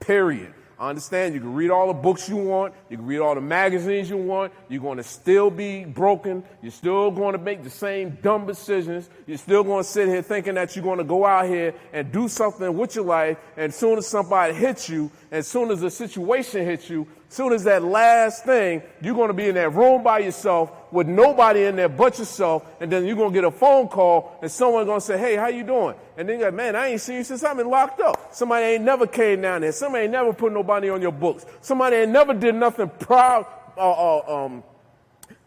[0.00, 0.54] Period.
[0.78, 3.40] I understand you can read all the books you want, you can read all the
[3.40, 7.70] magazines you want, you're going to still be broken, you're still going to make the
[7.70, 11.24] same dumb decisions, you're still going to sit here thinking that you're going to go
[11.24, 15.10] out here and do something with your life, and as soon as somebody hits you,
[15.30, 19.28] as soon as a situation hits you, as soon as that last thing, you're going
[19.28, 23.06] to be in that room by yourself with nobody in there but yourself, and then
[23.06, 25.96] you're to get a phone call, and someone's to say, hey, how you doing?
[26.16, 28.34] And then you're like, man, I ain't seen you since I've been locked up.
[28.34, 29.72] Somebody ain't never came down there.
[29.72, 31.46] Somebody ain't never put nobody on your books.
[31.62, 34.62] Somebody ain't never did nothing proud, uh, uh, um,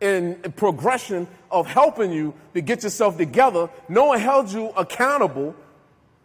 [0.02, 3.70] in progression of helping you to get yourself together.
[3.88, 5.56] No one held you accountable,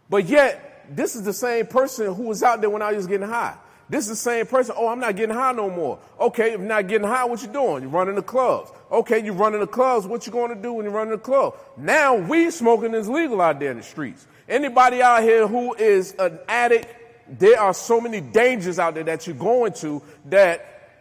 [0.09, 3.29] but yet this is the same person who was out there when I was getting
[3.29, 3.57] high.
[3.91, 4.77] This is the same person.
[4.79, 5.99] Oh, I'm not getting high no more.
[6.21, 7.83] Okay, if not getting high, what you doing?
[7.83, 8.71] You're running the clubs.
[8.91, 10.07] Okay, you're running the clubs.
[10.07, 11.57] What you going to do when you're running the club?
[11.77, 14.29] Now weed smoking is legal out there in the streets.
[14.49, 16.87] Anybody out here who is an addict,
[17.29, 20.93] there are so many dangers out there that you're going to that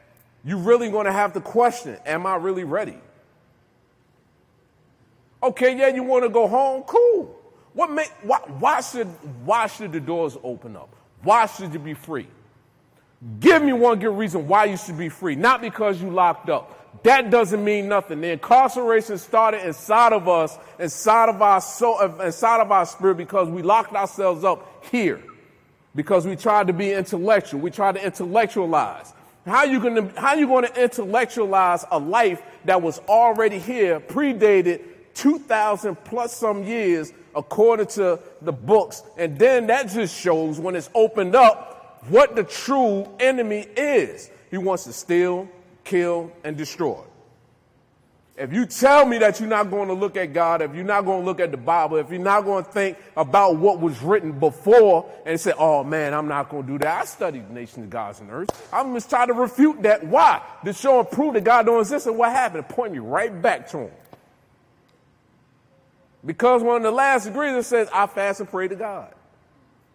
[0.43, 2.97] you're really going to have to question, am I really ready?
[5.43, 6.83] Okay, yeah, you want to go home?
[6.83, 7.35] Cool.
[7.73, 9.07] What make, why, why, should,
[9.45, 10.95] why should the doors open up?
[11.21, 12.27] Why should you be free?
[13.39, 15.35] Give me one good reason why you should be free.
[15.35, 17.03] Not because you locked up.
[17.03, 18.21] That doesn't mean nothing.
[18.21, 23.49] The incarceration started inside of us, inside of our soul, inside of our spirit because
[23.49, 25.21] we locked ourselves up here.
[25.95, 27.59] Because we tried to be intellectual.
[27.59, 29.13] We tried to intellectualize.
[29.45, 34.81] How you gonna, how you gonna intellectualize a life that was already here, predated
[35.15, 39.03] 2,000 plus some years according to the books.
[39.17, 41.68] And then that just shows when it's opened up
[42.07, 44.29] what the true enemy is.
[44.49, 45.49] He wants to steal,
[45.83, 47.01] kill, and destroy.
[48.39, 51.01] If you tell me that you're not going to look at God, if you're not
[51.01, 54.01] going to look at the Bible, if you're not going to think about what was
[54.01, 57.01] written before and say, oh man, I'm not going to do that.
[57.01, 58.69] I studied the nations of gods and earth.
[58.71, 60.07] I'm just trying to refute that.
[60.07, 60.41] Why?
[60.63, 62.07] To show and prove that God don't exist.
[62.07, 62.69] And what happened?
[62.69, 63.91] Point me right back to him.
[66.25, 69.13] Because one of the last degrees it says, I fast and pray to God.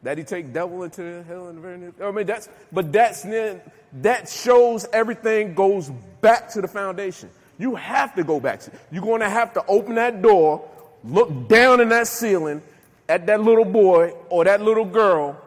[0.05, 1.93] That he take devil into hell the very near.
[2.03, 3.61] I mean, that's, but that's, then
[4.03, 5.91] that shows everything goes
[6.21, 7.31] back to the foundation.
[7.59, 10.69] You have to go back to, you're going to have to open that door,
[11.05, 12.63] look down in that ceiling
[13.09, 15.41] at that little boy or that little girl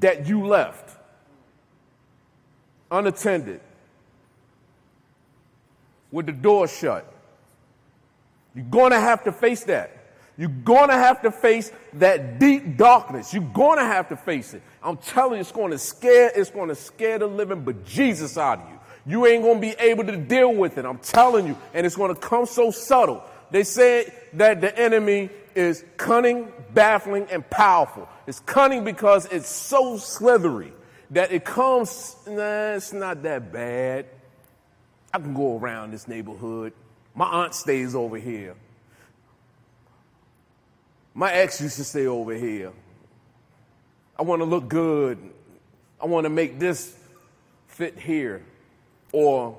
[0.00, 0.96] that you left
[2.90, 3.60] unattended
[6.10, 7.06] with the door shut.
[8.54, 9.99] You're going to have to face that.
[10.40, 13.34] You're going to have to face that deep darkness.
[13.34, 14.62] You're going to have to face it.
[14.82, 18.60] I'm telling you, it's going to scare, it's going to scare the living bejesus out
[18.60, 18.78] of you.
[19.04, 20.86] You ain't going to be able to deal with it.
[20.86, 21.58] I'm telling you.
[21.74, 23.22] And it's going to come so subtle.
[23.50, 28.08] They say that the enemy is cunning, baffling, and powerful.
[28.26, 30.72] It's cunning because it's so slithery
[31.10, 34.06] that it comes, nah, it's not that bad.
[35.12, 36.72] I can go around this neighborhood.
[37.14, 38.54] My aunt stays over here.
[41.20, 42.72] My ex used to stay over here.
[44.18, 45.18] I want to look good.
[46.00, 46.96] I want to make this
[47.66, 48.42] fit here.
[49.12, 49.54] Or,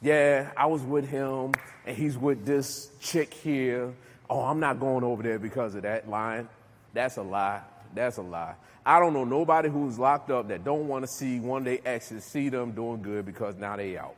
[0.00, 1.52] yeah, I was with him
[1.86, 3.92] and he's with this chick here.
[4.28, 6.48] Oh, I'm not going over there because of that line.
[6.92, 7.60] That's a lie.
[7.94, 8.56] That's a lie.
[8.84, 12.24] I don't know nobody who's locked up that don't want to see one day exes
[12.24, 14.16] see them doing good because now they out.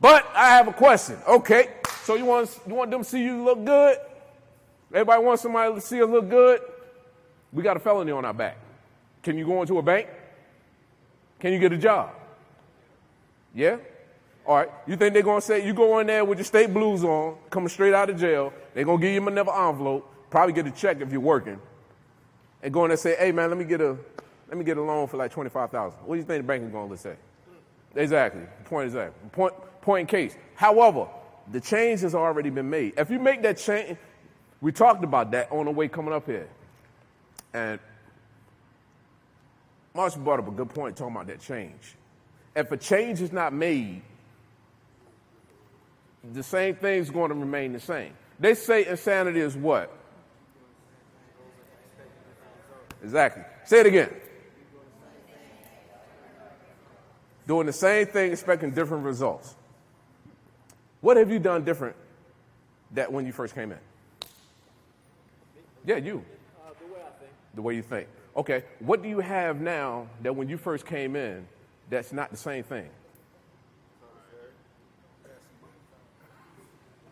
[0.00, 1.16] But I have a question.
[1.26, 1.70] Okay,
[2.04, 3.98] so you want you want them to see you look good?
[4.92, 6.60] Everybody wants somebody to see us look good?
[7.52, 8.56] We got a felony on our back.
[9.22, 10.08] Can you go into a bank?
[11.40, 12.10] Can you get a job?
[13.54, 13.78] Yeah?
[14.46, 14.70] All right.
[14.86, 17.36] You think they're going to say, you go in there with your state blues on,
[17.50, 18.52] coming straight out of jail.
[18.74, 21.58] They're going to give you another envelope, probably get a check if you're working,
[22.62, 23.96] and go in there and say, hey, man, let me get a,
[24.48, 26.70] let me get a loan for like 25000 What do you think the bank is
[26.70, 27.16] going to say?
[27.96, 28.42] Exactly.
[28.64, 29.28] Point exactly.
[29.30, 30.36] Point, point in case.
[30.54, 31.08] However,
[31.50, 32.94] the change has already been made.
[32.96, 33.96] If you make that change,
[34.60, 36.48] we talked about that on the way coming up here.
[37.52, 37.78] And
[39.94, 41.94] Marshall brought up a good point talking about that change.
[42.54, 44.02] If a change is not made,
[46.32, 48.12] the same thing's going to remain the same.
[48.38, 49.90] They say insanity is what?
[53.02, 53.42] Exactly.
[53.64, 54.10] Say it again.
[57.46, 59.54] Doing the same thing, expecting different results.
[61.00, 61.94] What have you done different
[62.92, 63.78] that when you first came in?
[65.86, 66.24] Yeah, you.
[66.58, 67.30] Uh, the way I think.
[67.54, 68.08] The way you think.
[68.36, 68.64] Okay.
[68.80, 71.46] What do you have now that when you first came in
[71.88, 72.90] that's not the same thing?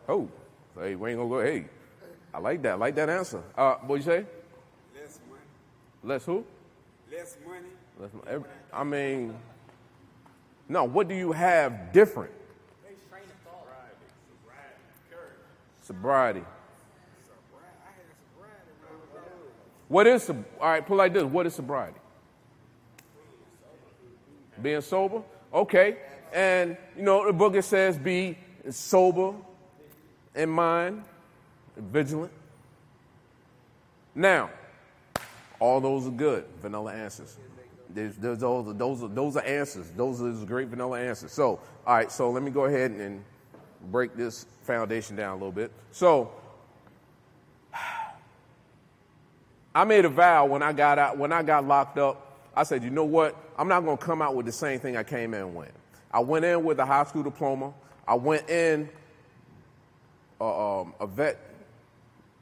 [0.07, 0.29] Oh,
[0.79, 1.41] hey, we ain't gonna go.
[1.41, 1.65] Hey,
[2.35, 2.73] I like that.
[2.73, 3.43] I like that answer.
[3.57, 4.27] Uh, what you say?
[4.95, 5.43] Less money.
[6.03, 6.45] Less who?
[7.11, 7.69] Less money.
[7.99, 9.35] Less, every, I mean,
[10.69, 10.85] no.
[10.85, 12.33] What do you have different?
[15.81, 16.43] Sobriety.
[16.43, 16.43] Sobriety.
[19.89, 20.87] What is all right?
[20.87, 21.25] Put like this.
[21.25, 21.99] What is sobriety?
[24.63, 25.23] Being sober.
[25.53, 25.99] Okay.
[26.33, 28.37] And you know the book it says be
[28.71, 29.35] sober
[30.35, 31.05] in mind,
[31.77, 32.33] vigilant.
[34.15, 34.51] Now,
[35.59, 37.37] all those are good vanilla answers.
[37.91, 39.91] There's, there's those, those, are, those are answers.
[39.91, 41.33] Those are great vanilla answers.
[41.33, 43.23] So, all right, so let me go ahead and
[43.91, 45.71] break this foundation down a little bit.
[45.93, 46.33] So,
[49.75, 52.21] I made a vow when I got out, when I got locked up.
[52.57, 53.37] I said, you know what?
[53.59, 55.73] I'm not going to come out with the same thing I came in with.
[56.13, 57.75] I went in with a high school diploma.
[58.07, 58.89] I went in
[60.41, 61.39] uh, um, a vet,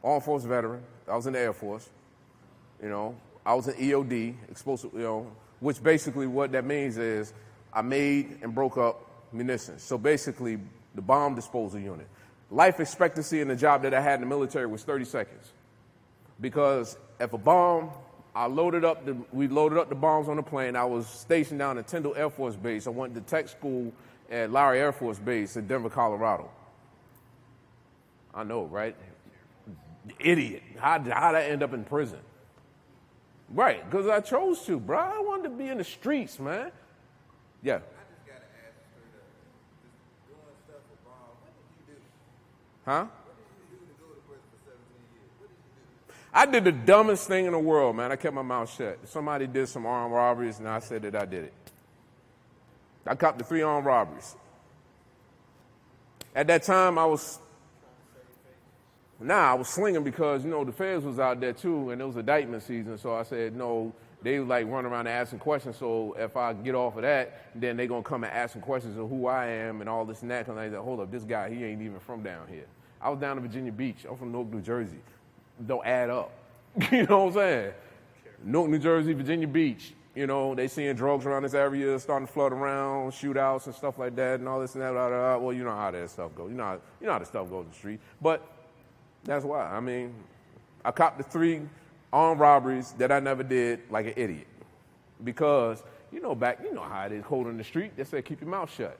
[0.04, 0.82] armed force veteran.
[1.08, 1.88] I was in the Air Force.
[2.82, 3.16] You know,
[3.46, 4.92] I was in EOD, explosive.
[4.92, 7.32] You know, which basically what that means is
[7.72, 9.00] I made and broke up
[9.32, 9.82] munitions.
[9.82, 10.58] So basically,
[10.94, 12.06] the bomb disposal unit.
[12.50, 15.52] Life expectancy in the job that I had in the military was 30 seconds.
[16.40, 17.90] Because if a bomb,
[18.34, 20.74] I loaded up the, we loaded up the bombs on the plane.
[20.74, 22.86] I was stationed down at Tyndall Air Force Base.
[22.86, 23.92] I went to tech school
[24.30, 26.50] at Lowry Air Force Base in Denver, Colorado.
[28.34, 28.96] I know, right?
[30.18, 30.62] Idiot.
[30.78, 32.18] How did I end up in prison?
[33.50, 34.98] Right, because I chose to, bro.
[34.98, 36.72] I wanted to be in the streets, man.
[37.62, 37.74] Yeah.
[37.74, 39.28] I just gotta ask straight up.
[40.26, 42.00] Doing stuff with bombs, what did you do?
[42.86, 43.06] Huh?
[46.34, 48.10] I did the dumbest thing in the world, man.
[48.10, 48.98] I kept my mouth shut.
[49.06, 51.52] Somebody did some armed robberies, and I said that I did it.
[53.06, 54.34] I copped the three armed robberies.
[56.34, 57.38] At that time, I was
[59.22, 62.04] Nah, I was slinging because, you know, the feds was out there too, and it
[62.04, 62.98] was indictment season.
[62.98, 65.76] So I said, no, they like run around asking questions.
[65.76, 68.98] So if I get off of that, then they going to come and asking questions
[68.98, 70.48] of who I am and all this and that.
[70.48, 72.66] And I said, hold up, this guy, he ain't even from down here.
[73.00, 74.04] I was down in Virginia Beach.
[74.08, 74.98] I'm from Newark, New Jersey.
[75.64, 76.32] Don't add up.
[76.90, 77.72] you know what I'm saying?
[78.44, 79.94] Newark, New Jersey, Virginia Beach.
[80.14, 83.98] You know, they seeing drugs around this area, starting to flood around, shootouts and stuff
[83.98, 84.92] like that, and all this and that.
[84.92, 85.38] Blah, blah, blah.
[85.38, 86.50] Well, you know how that stuff goes.
[86.50, 88.00] You know how, you know how the stuff goes in the street.
[88.20, 88.46] But
[89.24, 89.64] that's why.
[89.64, 90.14] I mean,
[90.84, 91.62] I copped the three
[92.12, 94.46] armed robberies that I never did like an idiot.
[95.24, 97.92] Because, you know, back, you know how it is cold in the street.
[97.96, 98.98] They said, keep your mouth shut.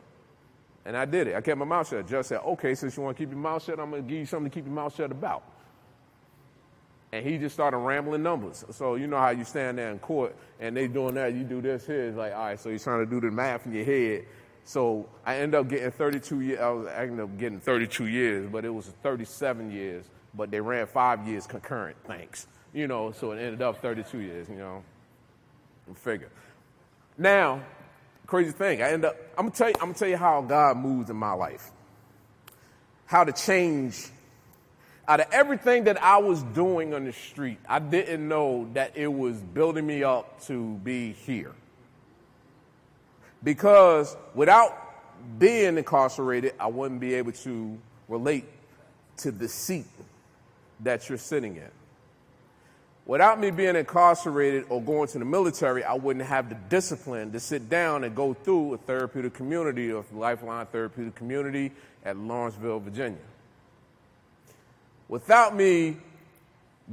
[0.85, 1.37] And I did it.
[1.37, 2.09] I kept my mouth shut.
[2.09, 4.19] Judge said, okay, since you want to keep your mouth shut, I'm going to give
[4.19, 5.43] you something to keep your mouth shut about.
[7.13, 8.65] And he just started rambling numbers.
[8.71, 11.61] So you know how you stand there in court and they doing that, you do
[11.61, 12.09] this here.
[12.09, 14.25] It's like, all right, so he's trying to do the math in your head.
[14.65, 16.61] So I ended up getting 32 years.
[16.61, 20.05] I was I ended up getting 32 years, but it was 37 years.
[20.35, 21.97] But they ran five years concurrent.
[22.05, 22.47] Thanks.
[22.73, 24.49] You know, so it ended up 32 years.
[24.49, 24.83] You know,
[25.95, 26.31] figure.
[27.19, 27.61] Now,
[28.27, 28.83] crazy thing.
[28.83, 29.17] I end up.
[29.37, 29.75] I'm gonna tell you.
[29.75, 31.71] I'm gonna tell you how God moves in my life.
[33.05, 34.09] How to change.
[35.09, 39.13] Out of everything that I was doing on the street, I didn't know that it
[39.13, 41.53] was building me up to be here.
[43.43, 44.79] Because without
[45.39, 47.79] being incarcerated, I wouldn't be able to
[48.09, 48.45] relate
[49.19, 49.87] to the seat
[50.81, 51.71] that you're sitting in.
[53.05, 57.41] Without me being incarcerated or going to the military, I wouldn't have the discipline to
[57.41, 61.73] sit down and go through a therapeutic community or lifeline therapeutic community
[62.05, 63.19] at Lawrenceville, Virginia.
[65.13, 65.99] Without me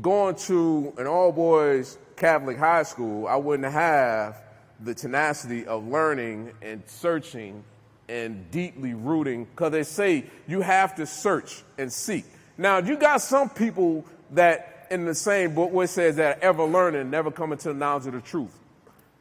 [0.01, 4.35] going to an all boys Catholic high school, I wouldn't have
[4.81, 7.63] the tenacity of learning and searching
[8.09, 12.25] and deeply rooting because they say you have to search and seek.
[12.57, 16.65] Now, you got some people that in the same book where it says that ever
[16.65, 18.51] learning, never coming to the knowledge of the truth.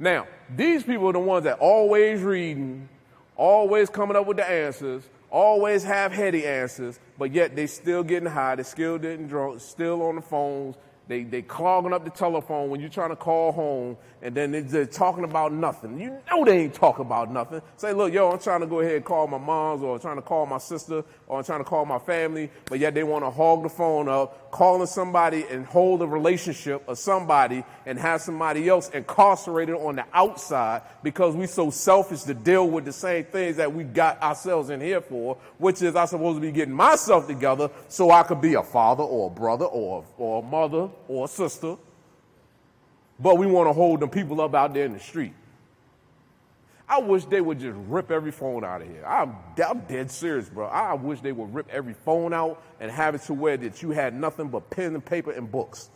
[0.01, 0.27] Now,
[0.57, 2.89] these people are the ones that always reading,
[3.37, 8.29] always coming up with the answers, always have heady answers, but yet they still getting
[8.29, 10.77] high, they still getting drunk, still on the phones,
[11.09, 14.85] they they clogging up the telephone when you're trying to call home, and then they're,
[14.85, 15.99] talking about nothing.
[15.99, 17.63] You know they ain't talking about nothing.
[17.77, 20.17] Say, look, yo, I'm trying to go ahead and call my mom's, or I'm trying
[20.17, 23.25] to call my sister, or I'm trying to call my family, but yet they want
[23.25, 28.21] to hog the phone up, calling somebody and hold a relationship of somebody and have
[28.21, 33.25] somebody else incarcerated on the outside because we so selfish to deal with the same
[33.25, 36.75] things that we got ourselves in here for, which is I'm supposed to be getting
[36.75, 40.91] myself together so I could be a father or a brother or, or a mother
[41.07, 41.77] or a sister.
[43.21, 45.33] But we want to hold them people up out there in the street.
[46.89, 49.05] I wish they would just rip every phone out of here.
[49.05, 50.67] I'm, I'm dead serious, bro.
[50.67, 53.91] I wish they would rip every phone out and have it to where that you
[53.91, 55.91] had nothing but pen and paper and books.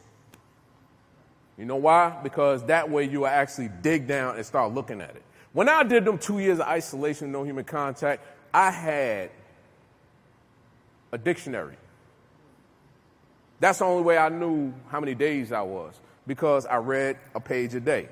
[1.56, 2.18] You know why?
[2.22, 5.22] Because that way you will actually dig down and start looking at it.
[5.54, 8.22] When I did them two years of isolation, no human contact,
[8.52, 9.30] I had
[11.10, 11.76] a dictionary.
[13.62, 15.94] That's the only way I knew how many days I was
[16.26, 18.08] because I read a page a day.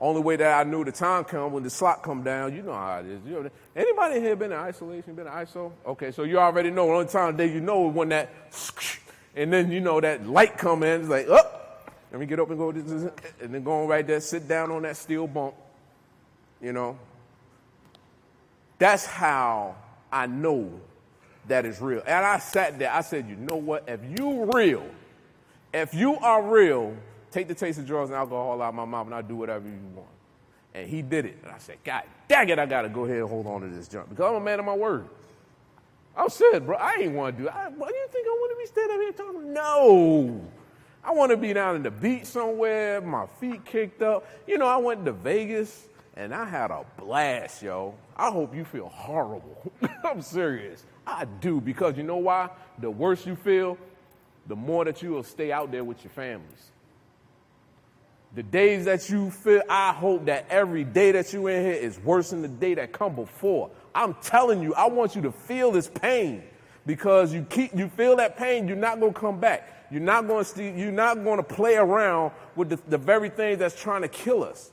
[0.00, 2.72] Only way that I knew the time come when the slot come down, you know
[2.72, 3.20] how it is.
[3.24, 5.70] You know, anybody here been in isolation, been in ISO?
[5.86, 6.88] Okay, so you already know.
[6.88, 8.32] The only time of day you know when that,
[9.36, 11.02] and then you know that light come in.
[11.02, 14.18] It's like, up, Let me get up and go, and then go on right there,
[14.18, 15.54] sit down on that steel bunk.
[16.60, 16.98] You know,
[18.76, 19.76] that's how
[20.10, 20.80] I know
[21.48, 22.02] that is real.
[22.06, 23.84] And I sat there, I said, you know what?
[23.88, 24.86] If you real,
[25.72, 26.96] if you are real,
[27.30, 29.68] take the taste of drugs and alcohol out of my mouth and I'll do whatever
[29.68, 30.08] you want.
[30.74, 31.38] And he did it.
[31.42, 33.88] And I said, God dang it, I gotta go ahead and hold on to this
[33.88, 35.08] junk because I'm a man of my word.
[36.16, 37.54] I said, bro, I ain't want to do it.
[37.76, 39.52] What do you think I want to be standing up here talking?
[39.52, 40.40] No.
[41.02, 44.26] I want to be down in the beach somewhere, my feet kicked up.
[44.46, 47.94] You know, I went to Vegas and I had a blast, yo.
[48.16, 49.72] I hope you feel horrible.
[50.04, 50.84] I'm serious.
[51.06, 52.50] I do because you know why?
[52.78, 53.76] The worse you feel,
[54.46, 56.70] the more that you will stay out there with your families.
[58.34, 61.98] The days that you feel, I hope that every day that you in here is
[62.00, 63.70] worse than the day that come before.
[63.94, 66.42] I'm telling you, I want you to feel this pain
[66.86, 69.86] because you keep you feel that pain, you're not gonna come back.
[69.90, 70.44] You're not gonna
[70.76, 74.70] you're not gonna play around with the, the very thing that's trying to kill us.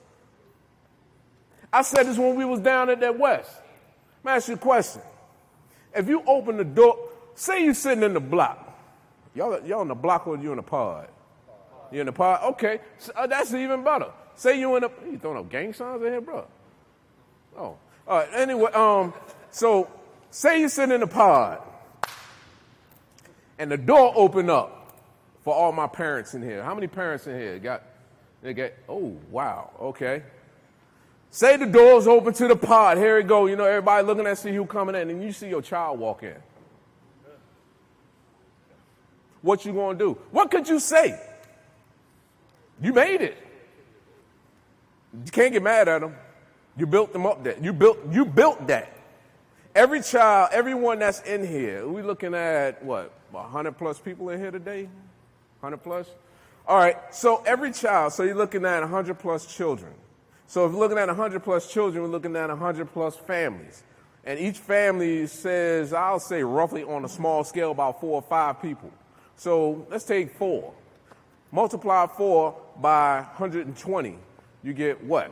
[1.74, 3.52] I said this when we was down at that West.
[4.24, 5.02] Let ask you a question.
[5.96, 6.98] If you open the door,
[7.36, 8.68] say you sitting in the block.
[9.34, 11.08] Y'all, y'all in the block or you in the pod?
[11.92, 12.54] You in the pod?
[12.54, 14.12] Okay, so, uh, that's even better.
[14.36, 16.46] Say you in the, you throwing up gang signs in here, bro?
[17.58, 18.30] Oh, all right.
[18.34, 19.14] Anyway, um,
[19.52, 19.90] so
[20.30, 21.62] say you sitting in the pod,
[23.60, 24.96] and the door open up
[25.44, 26.64] for all my parents in here.
[26.64, 27.84] How many parents in here got?
[28.42, 28.72] They got.
[28.90, 29.72] Oh, wow.
[29.80, 30.24] Okay.
[31.34, 32.98] Say the door's open to the pod.
[32.98, 33.48] Here it go.
[33.48, 36.24] You know, everybody looking at see who coming in, and you see your child walk
[36.24, 36.36] in.
[39.42, 40.18] What you gonna do?
[40.30, 41.20] What could you say?
[42.82, 43.38] You made it.
[45.14, 46.16] You can't get mad at them.
[46.78, 47.64] You built them up that.
[47.64, 48.92] You built you built that.
[49.74, 54.52] Every child, everyone that's in here, we looking at what, 100 plus people in here
[54.52, 54.84] today?
[55.62, 56.10] 100 plus?
[56.68, 59.94] All right, so every child, so you're looking at 100 plus children.
[60.52, 63.84] So if you're looking at 100 plus children, we're looking at 100 plus families.
[64.26, 68.62] And each family says, I'll say roughly on a small scale, about four or five
[68.62, 68.92] people.
[69.38, 70.74] So let's take four.
[71.54, 74.18] Multiply four by 120.
[74.62, 75.32] You get what?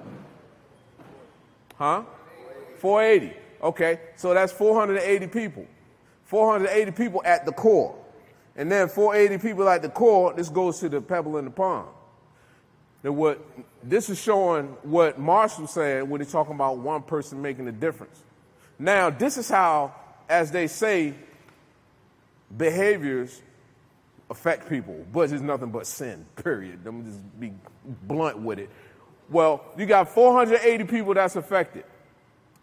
[1.75, 2.03] Huh?
[2.77, 3.35] 480.
[3.61, 5.67] Okay, so that's 480 people.
[6.27, 7.93] 480 people at the core.
[8.55, 11.89] And then 480 people at the core, this goes to the pebble in the pond.
[13.03, 13.39] Now what
[13.83, 18.21] this is showing what Marshall said when he's talking about one person making a difference.
[18.77, 19.93] Now, this is how,
[20.27, 21.13] as they say,
[22.55, 23.41] behaviors
[24.29, 26.79] affect people, but it's nothing but sin, period.
[26.83, 27.53] Let me just be
[27.85, 28.69] blunt with it.
[29.29, 31.83] Well, you got 480 people that's affected.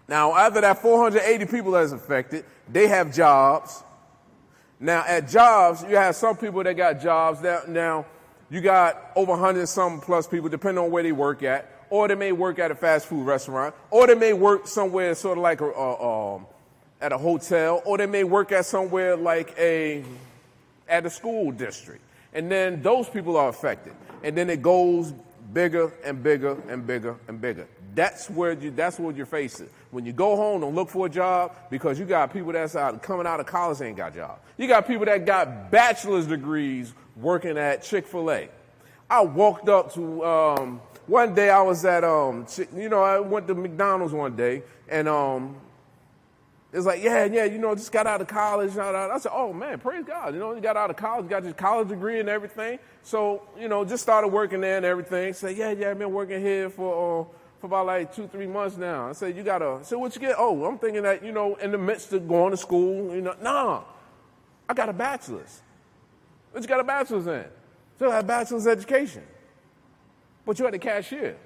[0.08, 3.82] Now, after that 480 people that's affected, they have jobs.
[4.78, 7.40] Now, at jobs, you have some people that got jobs.
[7.40, 8.06] That, now,
[8.50, 12.14] you got over 100 some plus people, depending on where they work at, or they
[12.14, 15.60] may work at a fast food restaurant, or they may work somewhere sort of like
[15.60, 16.46] a, um,
[17.00, 20.04] at a hotel, or they may work at somewhere like a
[20.88, 22.02] at a school district.
[22.32, 23.94] And then those people are affected.
[24.22, 25.12] And then it goes
[25.52, 27.66] bigger and bigger and bigger and bigger.
[27.94, 29.70] That's where you, that's what you're facing.
[29.90, 33.02] When you go home, don't look for a job because you got people that's out,
[33.02, 34.40] coming out of college ain't got jobs.
[34.58, 38.48] You got people that got bachelor's degrees working at Chick-fil-A.
[39.08, 43.46] I walked up to, um, one day I was at, um, you know, I went
[43.48, 45.56] to McDonald's one day and, um,
[46.72, 48.76] it's like, yeah, yeah, you know, just got out of college.
[48.76, 50.34] I said, oh man, praise God.
[50.34, 52.78] You know, you got out of college, got your college degree and everything.
[53.02, 55.32] So, you know, just started working there and everything.
[55.32, 57.24] Say, yeah, yeah, I've been working here for, uh,
[57.60, 59.08] for about like two, three months now.
[59.08, 60.34] I said, you got to, so what you get?
[60.36, 63.34] Oh, I'm thinking that, you know, in the midst of going to school, you know,
[63.40, 63.84] nah,
[64.68, 65.62] I got a bachelor's.
[66.56, 67.44] What you got a bachelor's in?
[68.00, 69.22] I had a bachelor's education.
[70.46, 71.36] But you had a cashier.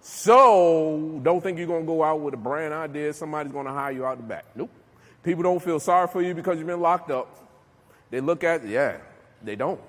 [0.00, 3.12] So don't think you're to go out with a brand idea.
[3.12, 4.46] Somebody's to hire you out the back.
[4.54, 4.70] Nope.
[5.22, 7.28] People don't feel sorry for you because you've been locked up.
[8.10, 8.96] They look at, yeah,
[9.44, 9.82] they don't.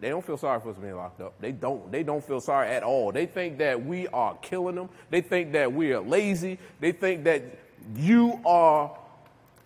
[0.00, 1.34] They don't feel sorry for us being locked up.
[1.40, 1.92] They don't.
[1.92, 3.12] They don't feel sorry at all.
[3.12, 4.88] They think that we are killing them.
[5.08, 6.58] They think that we are lazy.
[6.80, 7.44] They think that
[7.94, 8.96] you are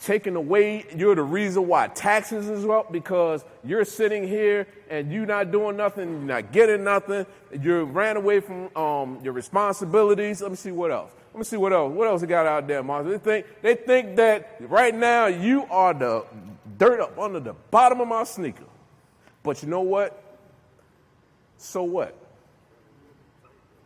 [0.00, 0.84] taken away.
[0.96, 5.76] You're the reason why taxes is up because you're sitting here and you're not doing
[5.76, 6.10] nothing.
[6.10, 7.26] You're not getting nothing.
[7.60, 10.42] You ran away from um, your responsibilities.
[10.42, 11.12] Let me see what else.
[11.32, 11.92] Let me see what else.
[11.92, 13.10] What else they got out there, Martha?
[13.10, 16.24] They think they think that right now you are the
[16.78, 18.64] dirt up under the bottom of my sneaker.
[19.42, 20.22] But you know what?
[21.58, 22.16] So what?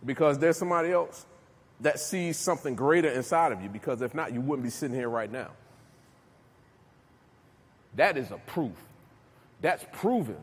[0.04, 1.26] Because there's somebody else
[1.80, 3.68] that sees something greater inside of you.
[3.68, 5.50] Because if not, you wouldn't be sitting here right now.
[7.98, 8.76] That is a proof.
[9.60, 10.36] That's proven.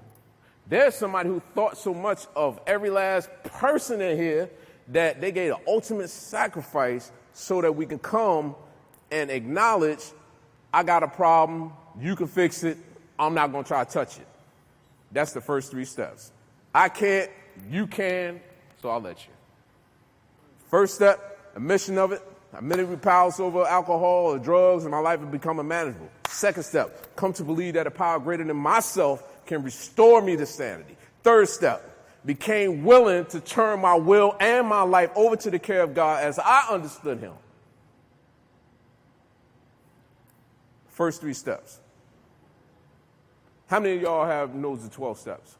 [0.68, 4.50] There's somebody who thought so much of every last person in here
[4.90, 8.56] that they gave the ultimate sacrifice so that we can come
[9.10, 10.04] and acknowledge
[10.74, 12.78] I got a problem, you can fix it,
[13.18, 14.28] I'm not gonna try to touch it.
[15.14, 16.34] That's the first three steps.
[16.74, 17.32] I can't,
[17.70, 18.42] you can,
[18.82, 19.32] so I'll let you.
[20.70, 22.22] First step, admission of it.
[22.56, 26.10] I admitted powers over alcohol or drugs, and my life has become unmanageable.
[26.30, 30.46] Second step, come to believe that a power greater than myself can restore me to
[30.46, 30.96] sanity.
[31.22, 31.92] Third step,
[32.26, 36.24] became willing to turn my will and my life over to the care of God
[36.24, 37.34] as I understood Him.
[40.88, 41.80] First three steps.
[43.68, 45.56] How many of y'all have knows the 12 steps?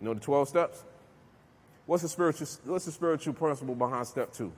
[0.00, 0.84] You Know the 12 steps?
[1.86, 4.52] What's the spiritual what's the spiritual principle behind step 2?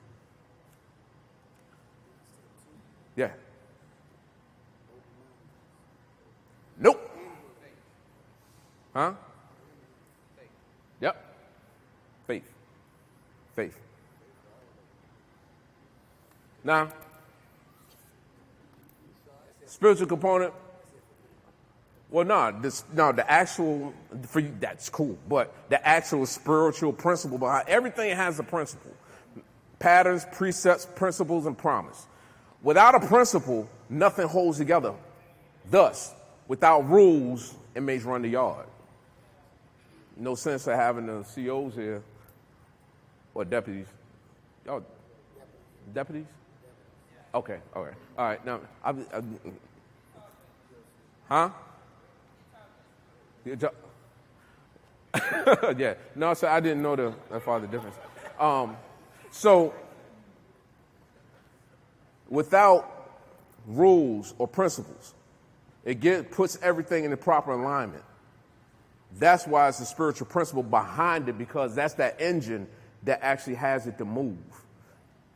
[3.16, 3.30] Yeah.
[6.78, 7.10] Nope.
[8.92, 9.12] Huh?
[11.00, 11.36] Yep.
[12.26, 12.50] Faith.
[13.54, 13.80] Faith.
[16.64, 16.88] Now,
[19.66, 20.52] spiritual component.
[22.10, 23.92] Well, no, this, no, the actual
[24.22, 28.92] for you that's cool, but the actual spiritual principle behind everything has a principle,
[29.80, 32.06] patterns, precepts, principles, and promise.
[32.64, 34.94] Without a principle, nothing holds together.
[35.70, 36.14] Thus,
[36.48, 38.66] without rules, inmates run the yard.
[40.16, 42.02] No sense of having the COs here
[43.34, 43.86] or deputies.
[44.64, 44.82] Y'all,
[45.92, 46.24] deputies?
[47.34, 48.46] Okay, all right, all right.
[48.46, 48.94] Now, I, I,
[51.28, 51.50] huh?
[53.44, 53.54] Yeah.
[56.16, 57.96] No, so I didn't know the the difference.
[58.38, 58.76] Um,
[59.30, 59.74] so
[62.28, 62.90] without
[63.66, 65.14] rules or principles,
[65.84, 68.04] it get, puts everything in the proper alignment.
[69.18, 72.66] That's why it's a spiritual principle behind it because that's that engine
[73.04, 74.38] that actually has it to move.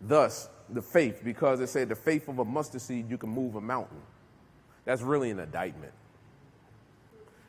[0.00, 3.54] Thus, the faith, because it said the faith of a mustard seed, you can move
[3.54, 4.00] a mountain.
[4.84, 5.92] That's really an indictment.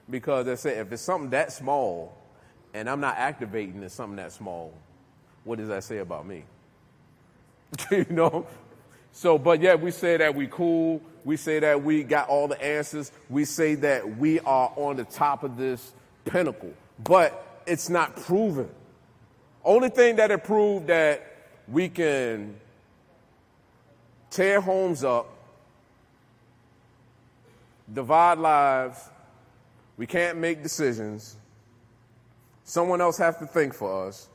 [0.09, 2.15] Because they say if it's something that small
[2.73, 4.73] and I'm not activating in something that small,
[5.43, 6.43] what does that say about me?
[7.91, 8.45] you know?
[9.11, 11.01] So, but yeah, we say that we cool.
[11.25, 13.11] We say that we got all the answers.
[13.29, 15.93] We say that we are on the top of this
[16.25, 18.69] pinnacle, but it's not proven.
[19.63, 21.25] Only thing that it proved that
[21.67, 22.55] we can
[24.29, 25.27] tear homes up,
[27.91, 29.09] divide lives,
[29.97, 31.35] we can't make decisions.
[32.63, 34.29] Someone else has to think for us.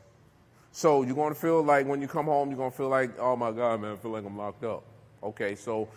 [0.76, 3.16] So you're going to feel like when you come home, you're going to feel like,
[3.20, 4.82] oh my God, man, I feel like I'm locked up.
[5.22, 5.88] Okay, so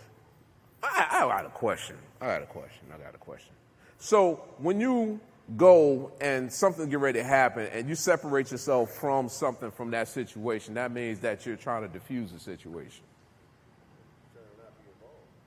[0.84, 1.95] I, I got a question.
[2.21, 2.86] I got a question.
[2.93, 3.53] I got a question.
[3.97, 5.19] So when you
[5.57, 10.09] go and something get ready to happen and you separate yourself from something from that
[10.09, 13.03] situation, that means that you're trying to diffuse the situation.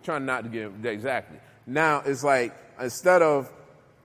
[0.02, 1.38] Trying not to get exactly.
[1.68, 3.48] Now it's like instead of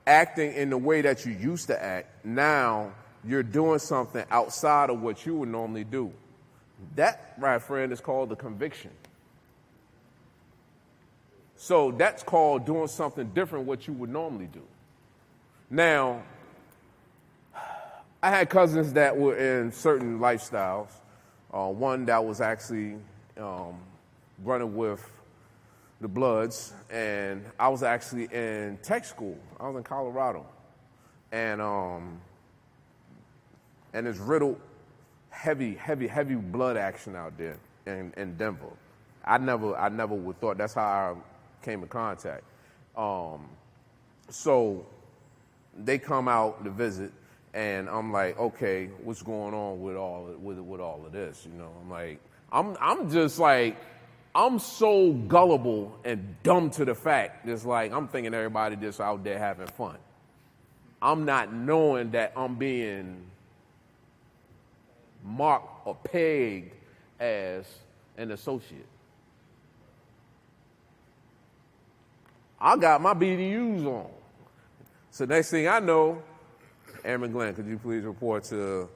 [0.05, 2.91] acting in the way that you used to act, now
[3.27, 6.11] you're doing something outside of what you would normally do.
[6.95, 8.91] That, right, friend, is called the conviction.
[11.55, 14.61] So that's called doing something different what you would normally do.
[15.69, 16.21] Now,
[18.21, 20.89] I had cousins that were in certain lifestyles.
[21.53, 22.97] Uh, one that was actually
[23.37, 23.75] um,
[24.43, 25.09] running with
[26.01, 29.37] the Bloods, and I was actually in tech school.
[29.59, 30.45] I was in Colorado,
[31.31, 32.19] and um,
[33.95, 34.59] and it's riddled
[35.29, 38.71] heavy, heavy, heavy blood action out there in, in Denver.
[39.23, 42.43] I never, I never would thought that's how I came in contact.
[42.95, 43.49] Um,
[44.29, 44.85] so
[45.77, 47.11] they come out to visit,
[47.53, 51.45] and I'm like, okay, what's going on with all with with all of this?
[51.45, 52.19] You know, I'm like,
[52.51, 53.77] I'm I'm just like,
[54.33, 57.47] I'm so gullible and dumb to the fact.
[57.47, 59.97] It's like I'm thinking everybody just out there having fun.
[61.01, 63.25] I'm not knowing that I'm being
[65.25, 66.73] marked or pegged
[67.19, 67.65] as
[68.17, 68.87] an associate.
[72.59, 74.09] I got my BDUs on.
[75.11, 76.21] So next thing I know,
[77.03, 78.89] Airman Glenn, could you please report to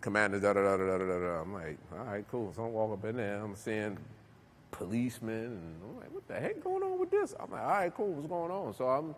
[0.00, 1.42] Commander da da da da da da.
[1.42, 2.52] I'm like, all right, cool.
[2.54, 3.98] So I walk up in there, I'm seeing
[4.70, 7.34] policemen, and I'm like, what the heck going on with this?
[7.38, 8.74] I'm like, all right, cool, what's going on?
[8.74, 9.14] So I'm,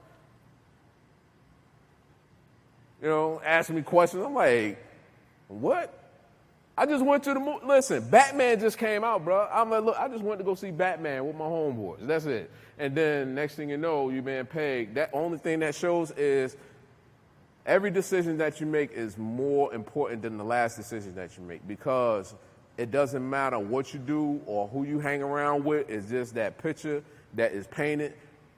[3.00, 4.24] you know, asking me questions.
[4.24, 4.84] I'm like,
[5.46, 6.01] what?
[6.82, 7.64] I just went to the movie.
[7.64, 9.46] Listen, Batman just came out, bro.
[9.52, 12.04] I'm like, look, I just went to go see Batman with my homeboys.
[12.04, 12.50] That's it.
[12.76, 14.96] And then next thing you know, you being paid.
[14.96, 16.56] That only thing that shows is
[17.66, 21.68] every decision that you make is more important than the last decision that you make
[21.68, 22.34] because
[22.76, 25.88] it doesn't matter what you do or who you hang around with.
[25.88, 27.04] It's just that picture
[27.34, 28.12] that is painted.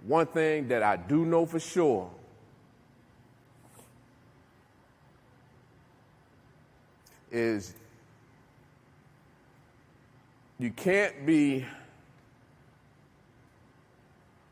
[0.07, 2.11] One thing that I do know for sure
[7.31, 7.75] is
[10.59, 11.65] you can't be.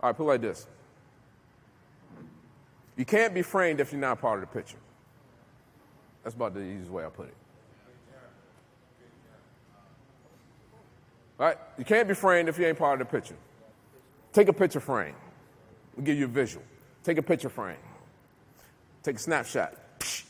[0.00, 0.66] All right, put it like this.
[2.96, 4.78] You can't be framed if you're not part of the picture.
[6.22, 7.34] That's about the easiest way I put it.
[11.40, 11.57] All right?
[11.78, 13.36] You can't be framed if you ain't part of the picture.
[14.32, 15.14] Take a picture frame.
[15.96, 16.64] We'll give you a visual.
[17.05, 17.76] Take a picture frame.
[19.03, 19.74] Take a snapshot.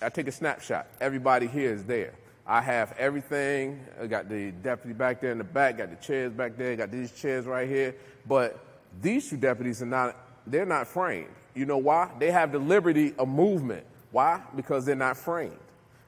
[0.01, 0.87] I take a snapshot.
[1.01, 2.15] Everybody here is there.
[2.47, 3.85] I have everything.
[4.01, 6.91] I got the deputy back there in the back, got the chairs back there, got
[6.91, 7.95] these chairs right here.
[8.27, 8.59] But
[9.01, 10.17] these two deputies are not,
[10.47, 11.29] they're not framed.
[11.55, 12.11] You know why?
[12.19, 13.87] They have the liberty of movement.
[14.11, 14.41] Why?
[14.57, 15.57] Because they're not framed.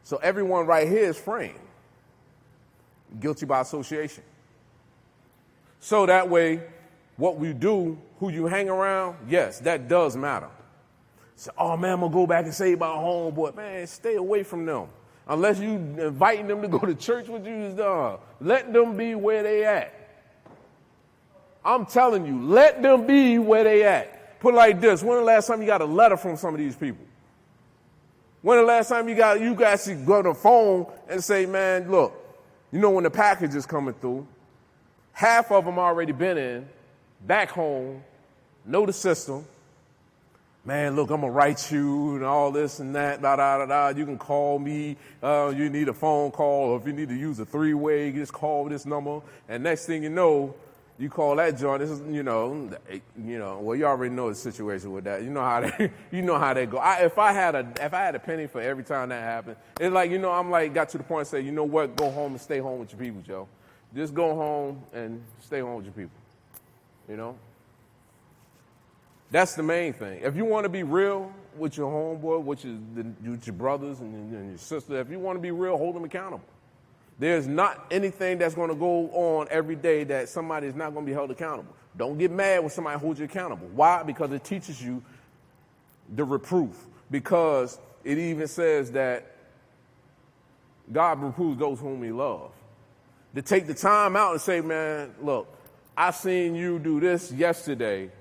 [0.03, 1.59] So everyone right here is framed.
[3.21, 4.25] Guilty by association.
[5.81, 6.63] So that way,
[7.17, 10.49] what we do, who you hang around, yes, that does matter.
[11.37, 13.55] So, oh man, I'm gonna go back and save my homeboy.
[13.55, 14.89] Man, stay away from them.
[15.27, 17.75] Unless you inviting them to go to church with you,
[18.41, 19.95] let them be where they at.
[21.65, 24.39] I'm telling you, let them be where they at.
[24.41, 26.59] Put it like this: When the last time you got a letter from some of
[26.59, 27.07] these people?
[28.43, 31.47] When the last time you got you guys to go to the phone and say,
[31.47, 32.13] "Man, look,
[32.71, 34.27] you know when the package is coming through,
[35.13, 36.69] half of them already been in,
[37.27, 38.05] back home,
[38.67, 39.47] know the system."
[40.65, 43.99] Man, look, I'm gonna write you and all this and that, da da da da.
[43.99, 44.97] You can call me.
[45.23, 48.11] Uh, you need a phone call, or if you need to use a three way,
[48.13, 49.21] just call this number.
[49.49, 50.55] And next thing you know,
[50.99, 51.81] you call that joint.
[51.81, 53.59] This is, you know, you know.
[53.59, 55.23] Well, you already know the situation with that.
[55.23, 56.79] You know how they, you know how they go.
[56.79, 59.57] I, if I had a, if I had a penny for every time that happened,
[59.81, 62.11] it's like, you know, I'm like, got to the point, say, you know what, go
[62.11, 63.49] home and stay home with your people, Joe.
[63.95, 66.19] Just go home and stay home with your people.
[67.09, 67.37] You know.
[69.35, 70.21] That's the main thing.
[70.23, 74.33] If you want to be real with your homeboy, is the, with your brothers and,
[74.33, 76.45] and your sister, if you want to be real, hold them accountable.
[77.19, 81.05] There's not anything that's going to go on every day that somebody is not going
[81.05, 81.75] to be held accountable.
[81.97, 83.67] Don't get mad when somebody holds you accountable.
[83.75, 84.05] Why?
[84.05, 85.03] Because it teaches you
[86.15, 86.87] the reproof.
[87.11, 89.35] Because it even says that
[90.93, 92.55] God reproves those whom he loves.
[93.35, 95.53] To take the time out and say, man, look,
[95.97, 98.13] I seen you do this yesterday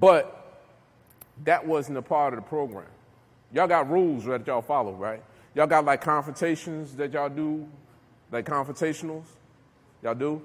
[0.00, 0.64] but
[1.44, 2.86] that wasn't a part of the program.
[3.52, 5.22] Y'all got rules that y'all follow, right?
[5.54, 7.68] Y'all got like confrontations that y'all do,
[8.30, 9.24] like confrontationals?
[10.02, 10.42] Y'all do?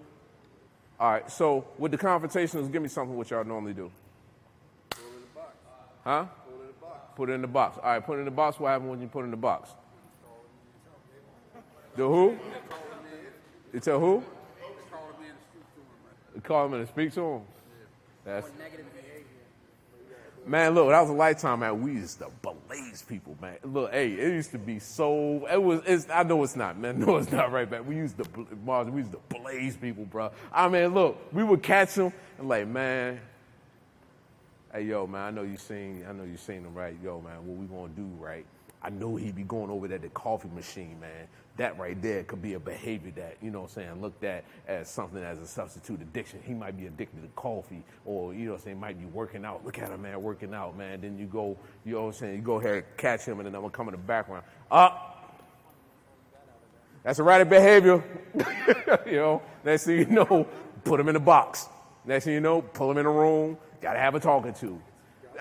[0.99, 3.91] All right, so with the confrontationals, give me something what y'all normally do.
[4.89, 5.55] Put it in the box.
[6.03, 6.25] Huh?
[6.45, 6.99] Put it in the box.
[7.15, 7.77] Put it in the box.
[7.77, 8.59] All right, put it in the box.
[8.59, 9.69] What happens when you put it in the box?
[11.95, 12.37] The who?
[13.73, 14.23] You tell who?
[16.43, 17.41] Call him and speak to him.
[18.23, 18.47] That's
[20.47, 21.81] Man, look, that was a lifetime, man.
[21.81, 23.57] We used to blaze people, man.
[23.63, 25.45] Look, hey, it used to be so.
[25.51, 25.81] It was.
[25.85, 26.99] It's, I know it's not, man.
[27.05, 27.85] No, it's not right, man.
[27.85, 28.25] We used to,
[28.63, 28.87] Mars.
[28.87, 30.31] We used to blaze people, bro.
[30.53, 33.19] I mean, look, we would catch them and like, man.
[34.71, 35.21] Hey, yo, man.
[35.21, 36.05] I know you seen.
[36.07, 36.95] I know you seen them, right?
[37.03, 37.45] Yo, man.
[37.45, 38.45] What we gonna do, right?
[38.87, 41.27] I know he'd be going over there the coffee machine, man.
[41.57, 44.45] That right there could be a behavior that, you know what I'm saying, looked at
[44.65, 46.39] as something as a substitute addiction.
[46.41, 49.43] He might be addicted to coffee or, you know what I'm saying, might be working
[49.43, 49.65] out.
[49.65, 51.01] Look at him, man, working out, man.
[51.01, 53.55] Then you go, you know what I'm saying, you go ahead, catch him, and then
[53.55, 54.45] I'm going to come in the background.
[54.71, 55.33] Up.
[57.03, 58.01] That's erratic behavior.
[59.05, 60.47] you know, next thing you know,
[60.85, 61.67] put him in a box.
[62.05, 64.81] Next thing you know, pull him in a room, got to have a talking to.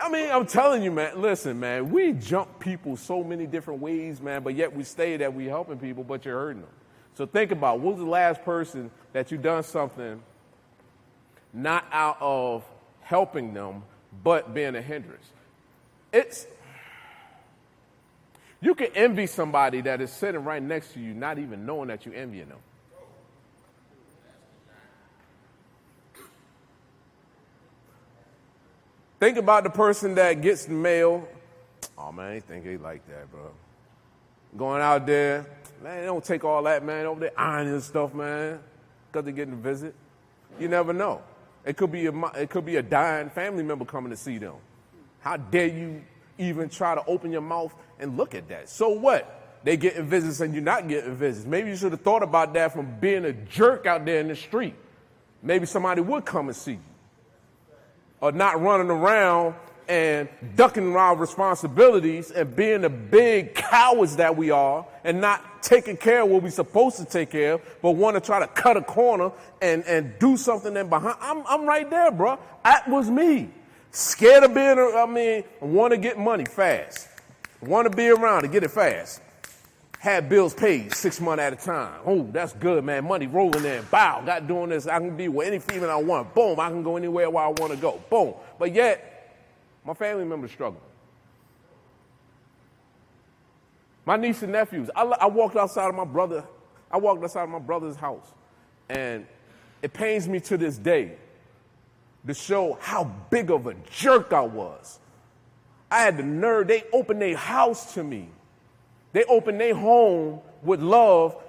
[0.02, 4.20] I mean, I'm telling you, man, listen, man, we jump people so many different ways,
[4.20, 6.70] man, but yet we stay that we helping people, but you're hurting them.
[7.14, 10.22] So think about was the last person that you done something
[11.52, 12.64] not out of
[13.00, 13.82] helping them,
[14.22, 15.26] but being a hindrance.
[16.12, 16.46] It's
[18.60, 22.04] you can envy somebody that is sitting right next to you, not even knowing that
[22.04, 22.58] you're envying them.
[29.18, 31.26] Think about the person that gets the mail.
[31.96, 33.50] Oh man, they think they like that, bro.
[34.56, 35.46] Going out there,
[35.82, 38.60] man, they don't take all that, man, over there ironing and stuff, man,
[39.10, 39.94] because they're getting a visit.
[40.58, 41.22] You never know.
[41.64, 44.54] It could be a it could be a dying family member coming to see them.
[45.20, 46.02] How dare you
[46.38, 48.68] even try to open your mouth and look at that?
[48.68, 49.36] So what?
[49.66, 51.44] they getting visits and you're not getting visits.
[51.44, 54.36] Maybe you should have thought about that from being a jerk out there in the
[54.36, 54.74] street.
[55.42, 56.78] Maybe somebody would come and see you.
[58.20, 59.54] Or not running around
[59.88, 65.96] and ducking our responsibilities and being the big cowards that we are and not taking
[65.96, 68.76] care of what we're supposed to take care of, but want to try to cut
[68.76, 69.30] a corner
[69.62, 71.16] and, and do something then behind.
[71.20, 72.38] I'm, I'm right there, bro.
[72.64, 73.50] That was me.
[73.92, 77.08] Scared of being, I mean, want to get money fast.
[77.60, 79.22] Want to be around to get it fast.
[79.98, 82.00] Had bills paid six months at a time.
[82.04, 83.06] Oh, that's good, man.
[83.06, 83.84] Money rolling in.
[83.90, 84.86] Bow, got doing this.
[84.86, 86.34] I can be with any female I want.
[86.34, 88.00] Boom, I can go anywhere where I want to go.
[88.10, 88.34] Boom.
[88.58, 89.38] But yet,
[89.84, 90.80] my family members struggle.
[94.04, 94.88] My niece and nephews.
[94.94, 96.44] I, I walked outside of my brother.
[96.90, 98.32] I walked outside of my brother's house,
[98.88, 99.26] and
[99.82, 101.16] it pains me to this day
[102.26, 105.00] to show how big of a jerk I was.
[105.90, 106.68] I had the nerve.
[106.68, 108.28] They opened their house to me.
[109.16, 111.42] They opened their home with love.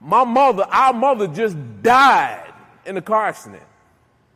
[0.00, 2.50] My mother, our mother, just died
[2.86, 3.62] in a car accident.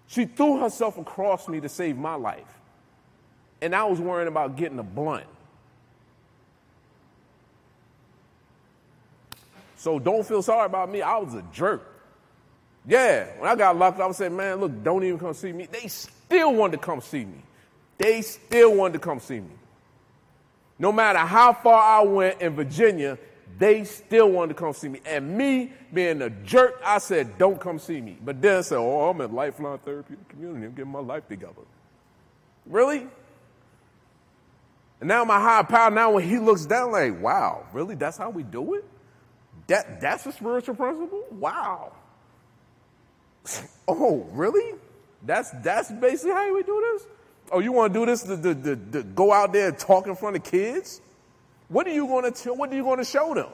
[0.06, 2.44] She threw herself across me to save my life.
[3.62, 5.24] And I was worrying about getting a blunt.
[9.78, 11.00] So don't feel sorry about me.
[11.00, 11.90] I was a jerk.
[12.86, 15.68] Yeah, when I got locked up, I said, man, look, don't even come see me.
[15.72, 17.40] They still wanted to come see me.
[17.96, 19.52] They still wanted to come see me.
[20.78, 23.18] No matter how far I went in Virginia,
[23.58, 25.00] they still wanted to come see me.
[25.06, 28.18] And me being a jerk, I said, don't come see me.
[28.22, 30.66] But then I said, oh, I'm at Lifeline Therapeutic Community.
[30.66, 31.62] I'm getting my life together.
[32.66, 33.06] Really?
[35.00, 37.94] And now my higher power, now when he looks down, like, wow, really?
[37.94, 38.84] That's how we do it?
[39.68, 41.24] That, that's a spiritual principle?
[41.30, 41.92] Wow.
[43.86, 44.78] Oh, really?
[45.22, 47.06] That's, that's basically how we do this?
[47.54, 50.08] Oh, you want to do this to, to, to, to go out there and talk
[50.08, 51.00] in front of kids?
[51.68, 52.56] What are you going to tell?
[52.56, 53.46] What are you going to show them?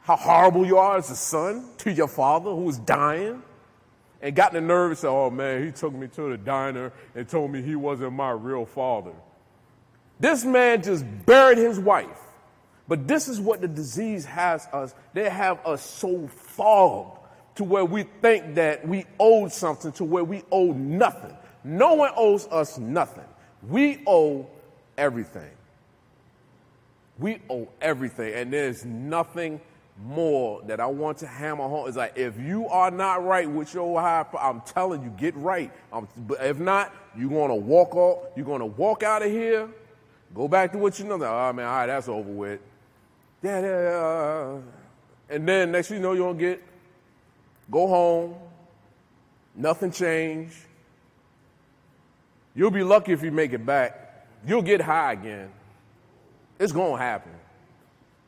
[0.00, 3.40] How horrible you are as a son to your father who is dying?
[4.20, 7.28] And got the nerve and said, Oh man, he took me to the diner and
[7.28, 9.12] told me he wasn't my real father.
[10.18, 12.18] This man just buried his wife.
[12.88, 14.92] But this is what the disease has us.
[15.12, 17.21] They have us so fogged
[17.56, 21.36] to where we think that we owe something to where we owe nothing.
[21.64, 23.24] No one owes us nothing.
[23.68, 24.48] We owe
[24.96, 25.50] everything.
[27.18, 28.34] We owe everything.
[28.34, 29.60] And there's nothing
[30.04, 31.86] more that I want to hammer home.
[31.86, 35.70] It's like, if you are not right with your high, I'm telling you, get right.
[36.16, 39.68] But if not, you're going to walk off, you're going to walk out of here,
[40.34, 41.16] go back to what you know.
[41.16, 42.60] Like, oh man, all right, that's over with.
[43.42, 44.58] Yeah, yeah, yeah.
[45.28, 46.62] And then next thing you know, you're going to get,
[47.72, 48.34] go home,
[49.56, 50.54] nothing changed.
[52.54, 54.28] You'll be lucky if you make it back.
[54.46, 55.50] You'll get high again.
[56.58, 57.32] It's going to happen.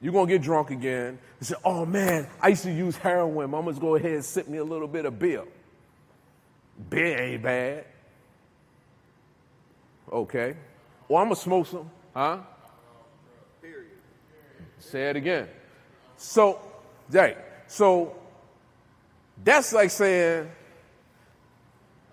[0.01, 3.51] You're going to get drunk again and say, oh man, I used to use heroin.
[3.51, 5.45] Mama's go ahead and sip me a little bit of beer.
[6.91, 7.85] Beer ain't bad.
[10.11, 10.57] Okay.
[11.09, 11.91] Well, I'm going to smoke some.
[12.15, 12.39] Huh?
[13.61, 13.91] Period.
[14.79, 15.49] Say it again.
[16.17, 16.61] So,
[17.11, 17.37] right.
[17.67, 18.17] So,
[19.43, 20.51] that's like saying,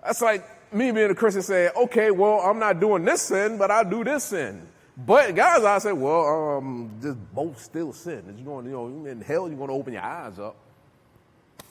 [0.02, 3.70] that's like me being a Christian saying, okay, well, I'm not doing this sin, but
[3.70, 4.66] I'll do this sin.
[4.96, 8.22] But guys, I say, well, um, just both still sin.
[8.36, 10.56] You're going, you know, in hell, you're going to open your eyes up.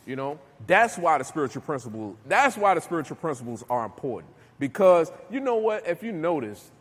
[0.05, 2.15] You know, that's why the spiritual principle.
[2.25, 4.33] That's why the spiritual principles are important.
[4.57, 5.87] Because you know what?
[5.87, 6.71] If you notice,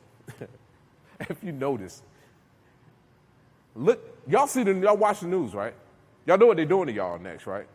[1.21, 2.03] if you notice,
[3.75, 5.75] look, y'all see the y'all watch the news, right?
[6.27, 7.67] Y'all know what they're doing to y'all next, right?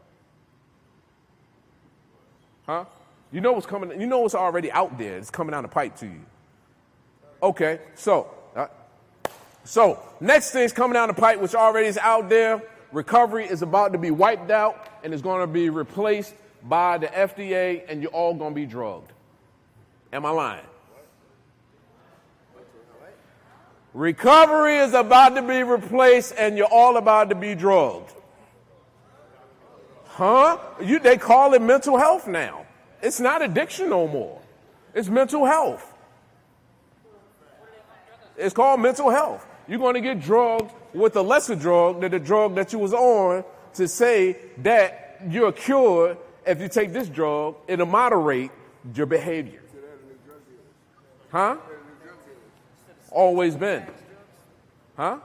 [2.66, 2.86] Huh?
[3.32, 4.00] You know what's coming.
[4.00, 5.18] You know what's already out there.
[5.18, 6.22] It's coming down the pipe to you.
[7.44, 8.68] Okay, so, uh,
[9.64, 12.62] so next thing's coming down the pipe, which already is out there.
[12.92, 17.06] Recovery is about to be wiped out and it's going to be replaced by the
[17.06, 19.12] FDA, and you're all going to be drugged.
[20.12, 20.66] Am I lying?
[23.94, 28.12] Recovery is about to be replaced, and you're all about to be drugged.
[30.16, 30.58] Huh?
[30.82, 32.66] You, they call it mental health now.
[33.02, 34.42] It's not addiction no more.
[34.94, 35.94] It's mental health.
[38.38, 39.46] It's called mental health.
[39.68, 42.94] You're going to get drugged with a lesser drug than the drug that you was
[42.94, 43.44] on
[43.74, 48.52] to say that you're cured if you take this drug, it'll moderate
[48.94, 49.64] your behavior.
[51.30, 51.58] Huh?
[53.12, 53.86] Always been.
[54.96, 55.18] Huh?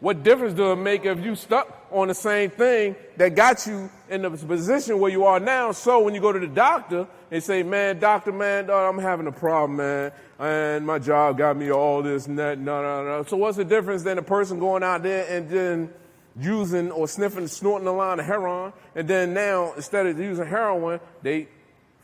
[0.00, 3.90] What difference does it make if you stuck on the same thing that got you
[4.10, 5.72] in the position where you are now?
[5.72, 9.26] So when you go to the doctor and say, man, doctor, man, dog, I'm having
[9.26, 13.24] a problem, man, and my job got me all this and that, no, no, no.
[13.24, 15.90] So what's the difference than a person going out there and then
[16.38, 21.00] using or sniffing, snorting a line of heroin, and then now instead of using heroin,
[21.22, 21.48] they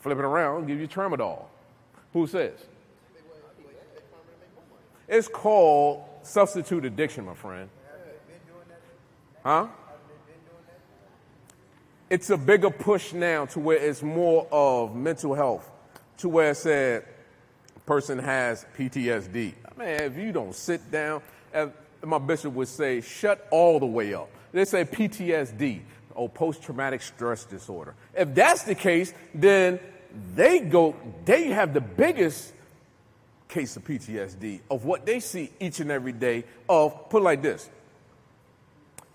[0.00, 1.44] flip it around give you tramadol.
[2.14, 2.58] Who says?
[5.06, 7.68] It's called substitute addiction, my friend.
[9.42, 9.68] Huh?
[12.08, 15.70] It's a bigger push now to where it's more of mental health,
[16.18, 17.04] to where it said
[17.86, 19.54] person has PTSD.
[19.76, 21.22] Man, if you don't sit down,
[22.04, 24.28] my bishop would say, shut all the way up.
[24.52, 25.80] They say PTSD
[26.14, 27.94] or oh, post traumatic stress disorder.
[28.14, 29.80] If that's the case, then
[30.34, 32.52] they go, they have the biggest
[33.48, 37.42] case of PTSD of what they see each and every day of, put it like
[37.42, 37.68] this,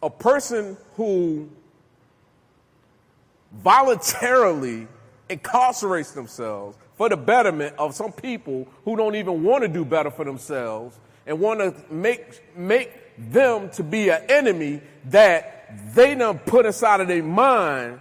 [0.02, 1.50] a person who
[3.52, 4.88] voluntarily
[5.30, 10.12] incarcerates themselves for the betterment of some people who don't even want to do better
[10.12, 16.40] for themselves and want to make, make them to be an enemy that they done
[16.40, 18.00] put inside of their mind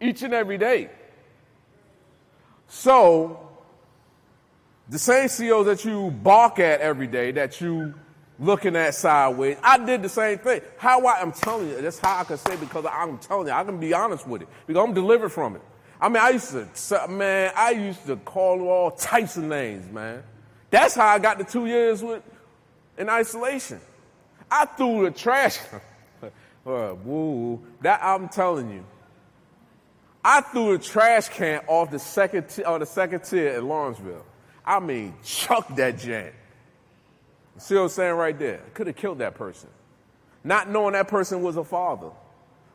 [0.00, 0.90] each and every day.
[2.68, 3.40] So,
[4.88, 7.94] the same COs that you balk at every day, that you
[8.44, 10.60] looking at sideways, I did the same thing.
[10.76, 13.64] How I, I'm telling you, that's how I can say because I'm telling you, I
[13.64, 15.62] can be honest with it because I'm delivered from it.
[16.00, 20.22] I mean, I used to, man, I used to call all types of names, man.
[20.70, 22.22] That's how I got the two years with,
[22.98, 23.80] in isolation.
[24.50, 25.58] I threw the trash.
[26.22, 28.84] uh, woo, that I'm telling you.
[30.24, 34.24] I threw the trash can off the second t- on the second tier in Lawrenceville.
[34.64, 36.32] I mean, chuck that jank.
[37.58, 38.60] See what I'm saying right there?
[38.74, 39.68] Could have killed that person.
[40.42, 42.10] Not knowing that person was a father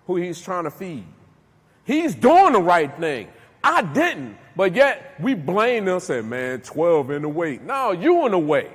[0.07, 1.05] who he's trying to feed.
[1.85, 3.29] He's doing the right thing.
[3.63, 4.37] I didn't.
[4.55, 7.59] But yet we blame them say, man, 12 in the way.
[7.63, 8.71] No, you in the way.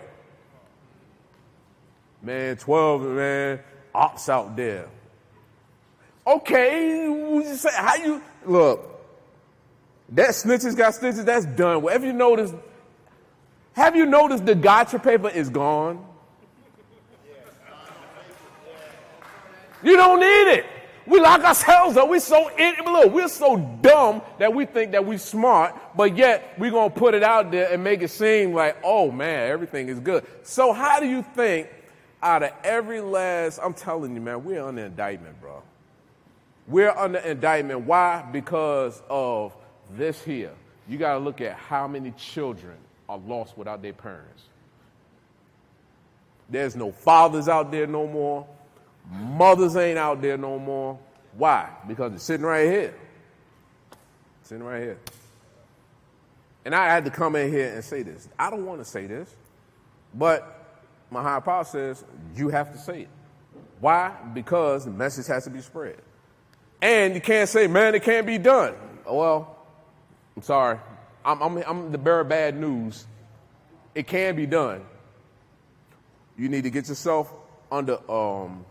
[2.22, 3.60] Man, 12, man,
[3.94, 4.88] ops out there.
[6.26, 8.90] Okay, you say, how you look?
[10.10, 11.82] That snitches got stitches, that's done.
[11.82, 12.52] Whatever you notice,
[13.74, 16.04] have you noticed the gotcha paper is gone?
[19.82, 20.66] You don't need it.
[21.06, 22.08] We lock ourselves up.
[22.08, 22.50] We're so
[22.86, 27.12] look, we're so dumb that we think that we're smart, but yet we're gonna put
[27.14, 30.24] it out there and make it seem like, oh man, everything is good.
[30.42, 31.68] So how do you think
[32.22, 35.62] out of every last I'm telling you, man, we're under indictment, bro.
[36.66, 37.82] We're under indictment.
[37.82, 38.26] Why?
[38.32, 39.54] Because of
[39.90, 40.52] this here.
[40.88, 42.76] You gotta look at how many children
[43.08, 44.44] are lost without their parents.
[46.48, 48.46] There's no fathers out there no more.
[49.10, 50.98] Mothers ain't out there no more.
[51.36, 51.68] Why?
[51.86, 52.94] Because it's sitting right here.
[54.42, 54.98] Sitting right here.
[56.64, 58.28] And I had to come in here and say this.
[58.38, 59.34] I don't want to say this,
[60.14, 60.80] but
[61.10, 63.08] my higher power says you have to say it.
[63.80, 64.12] Why?
[64.32, 65.98] Because the message has to be spread.
[66.80, 68.74] And you can't say, man, it can't be done.
[69.06, 69.58] Well,
[70.36, 70.78] I'm sorry.
[71.24, 73.06] I'm, I'm, I'm the bearer of bad news.
[73.94, 74.82] It can be done.
[76.36, 77.32] You need to get yourself
[77.70, 78.64] under um,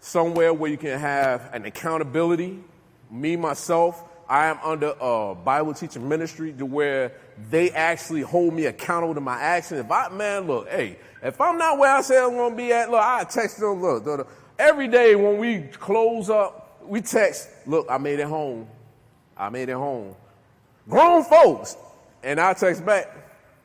[0.00, 2.62] somewhere where you can have an accountability.
[3.10, 7.12] Me, myself, I am under a Bible teaching ministry to where
[7.50, 9.80] they actually hold me accountable to my actions.
[9.80, 12.72] If I, man, look, hey, if I'm not where I say I'm going to be
[12.72, 14.28] at, look, I text them, look,
[14.58, 18.68] every day when we close up, we text, look, I made it home.
[19.36, 20.14] I made it home.
[20.88, 21.76] Grown folks.
[22.22, 23.08] And I text back,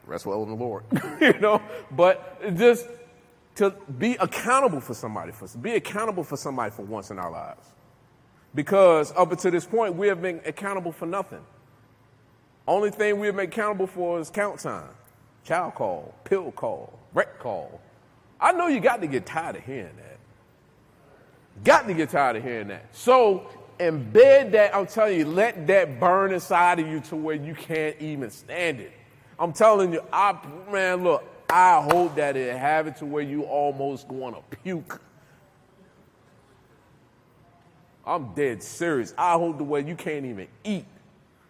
[0.06, 0.84] rest well in the Lord.
[1.22, 1.62] you know,
[1.92, 2.88] but just
[3.56, 7.68] to be accountable for somebody, for be accountable for somebody for once in our lives.
[8.54, 11.42] Because up until this point, we have been accountable for nothing.
[12.68, 14.90] Only thing we have been accountable for is count time,
[15.44, 17.82] child call, pill call, rec call.
[18.40, 20.20] I know you got to get tired of hearing that.
[21.64, 22.96] Got to get tired of hearing that.
[22.96, 23.48] So
[23.82, 27.96] embed that, I'm telling you, let that burn inside of you to where you can't
[28.00, 28.92] even stand it.
[29.40, 30.38] I'm telling you, I
[30.72, 35.02] man, look, I hope that it have it to where you almost want to puke.
[38.06, 39.14] I'm dead serious.
[39.18, 40.86] I hope the way you can't even eat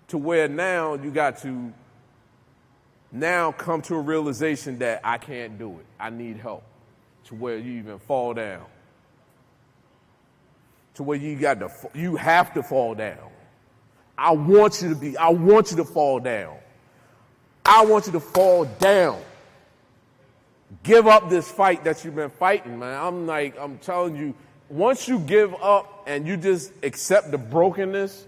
[0.07, 1.73] to where now you got to
[3.11, 5.86] now come to a realization that I can't do it.
[5.99, 6.63] I need help
[7.25, 8.65] to where you even fall down.
[11.02, 13.18] To where you got to, you have to fall down.
[14.16, 16.58] I want you to be, I want you to fall down.
[17.66, 19.20] I want you to fall down.
[20.84, 23.02] give up this fight that you've been fighting, man.
[23.02, 24.36] I'm like, I'm telling you,
[24.70, 28.28] once you give up and you just accept the brokenness,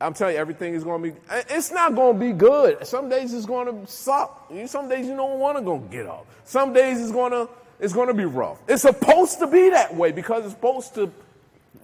[0.00, 2.86] I'm telling you, everything is going to be, eh, it's not going to be good.
[2.86, 4.50] Some days it's going to suck.
[4.64, 6.24] Some days you don't want to go get up.
[6.44, 7.46] Some days it's going to,
[7.78, 8.56] it's going to be rough.
[8.68, 11.12] It's supposed to be that way because it's supposed to,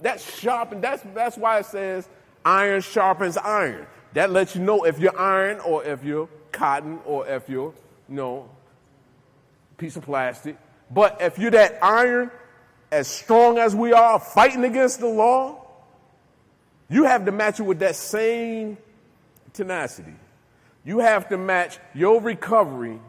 [0.01, 2.07] that's sharp, and that's, that's why it says
[2.45, 3.87] iron sharpens iron.
[4.13, 7.73] That lets you know if you're iron or if you're cotton or if you're,
[8.09, 8.49] you know,
[9.77, 10.57] piece of plastic.
[10.89, 12.31] But if you're that iron,
[12.91, 15.63] as strong as we are, fighting against the law,
[16.89, 18.77] you have to match it with that same
[19.53, 20.15] tenacity.
[20.85, 22.99] You have to match your recovery,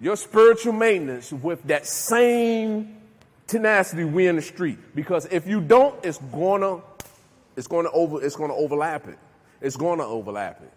[0.00, 3.01] your spiritual maintenance with that same
[3.52, 4.78] tenacity we in the street.
[4.94, 6.80] Because if you don't, it's gonna,
[7.56, 9.18] it's gonna over, it's gonna overlap it.
[9.60, 10.72] It's gonna overlap it.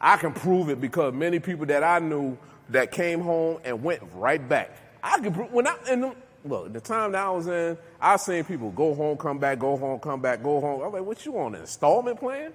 [0.00, 2.36] I can prove it because many people that I knew
[2.70, 4.70] that came home and went right back.
[5.02, 8.16] I can prove when I in the, look the time that I was in, I
[8.16, 10.82] seen people go home, come back, go home, come back, go home.
[10.82, 12.52] I'm like, what you on an installment plan?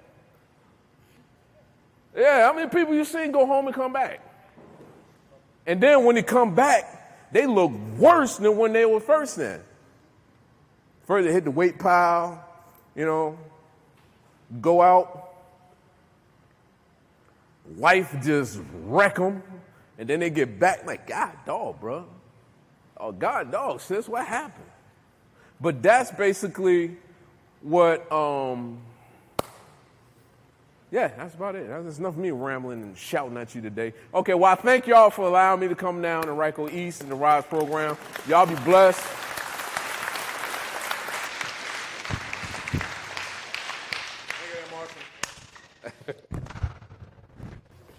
[2.15, 4.19] Yeah, how many people you seen go home and come back?
[5.65, 6.92] And then when they come back,
[7.33, 9.59] they look worse than when they were first in.
[11.05, 12.47] First they hit the weight pile,
[12.95, 13.37] you know,
[14.61, 15.33] go out,
[17.77, 19.43] life just wreck them,
[19.97, 22.05] and then they get back like, God, dog, bro.
[22.97, 24.69] Oh, God, dog, sis, what happened?
[25.59, 26.97] But that's basically
[27.61, 28.77] what, um,
[30.93, 31.67] yeah, that's about it.
[31.67, 33.95] That's enough of me rambling and shouting at you today.
[34.13, 37.09] Okay, well, I thank y'all for allowing me to come down to Ryco East and
[37.09, 37.97] the Rise program.
[38.27, 39.01] Y'all be blessed.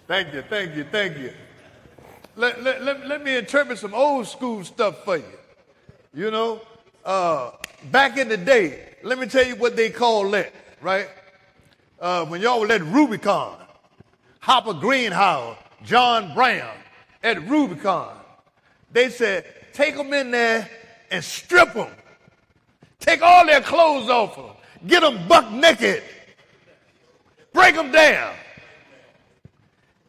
[0.07, 1.32] Thank you, thank you, thank you.
[2.36, 5.24] Let, let, let, let me interpret some old school stuff for you.
[6.12, 6.61] You know,
[7.07, 7.53] uh,
[7.90, 11.09] back in the day, let me tell you what they call that, right?
[12.01, 13.57] Uh, when y'all were at Rubicon,
[14.40, 16.74] Hopper Greenhouse, John Brown
[17.22, 18.16] at Rubicon,
[18.92, 20.68] they said, take them in there
[21.11, 21.90] and strip them.
[23.01, 24.51] Take all their clothes off them.
[24.86, 26.03] Get them buck naked.
[27.53, 28.34] Break them down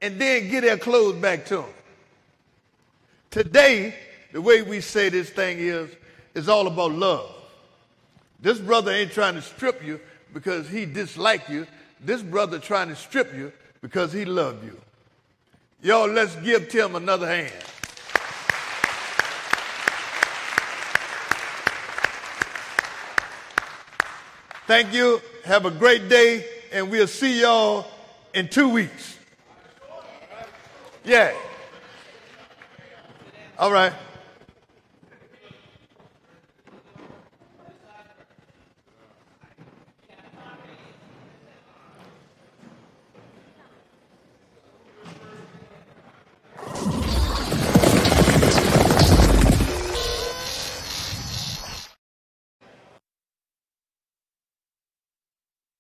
[0.06, 1.66] and then get their clothes back to them.
[3.32, 3.96] Today,
[4.32, 5.90] the way we say this thing is,
[6.36, 7.34] is all about love.
[8.40, 10.00] This brother ain't trying to strip you
[10.36, 11.66] because he dislike you.
[12.02, 14.78] This brother trying to strip you because he loved you.
[15.82, 17.54] Y'all, let's give Tim another hand.
[24.68, 25.22] Thank you.
[25.46, 27.88] Have a great day, and we'll see y'all
[28.34, 29.18] in two weeks.
[31.06, 31.34] Yeah.
[33.58, 33.94] All right.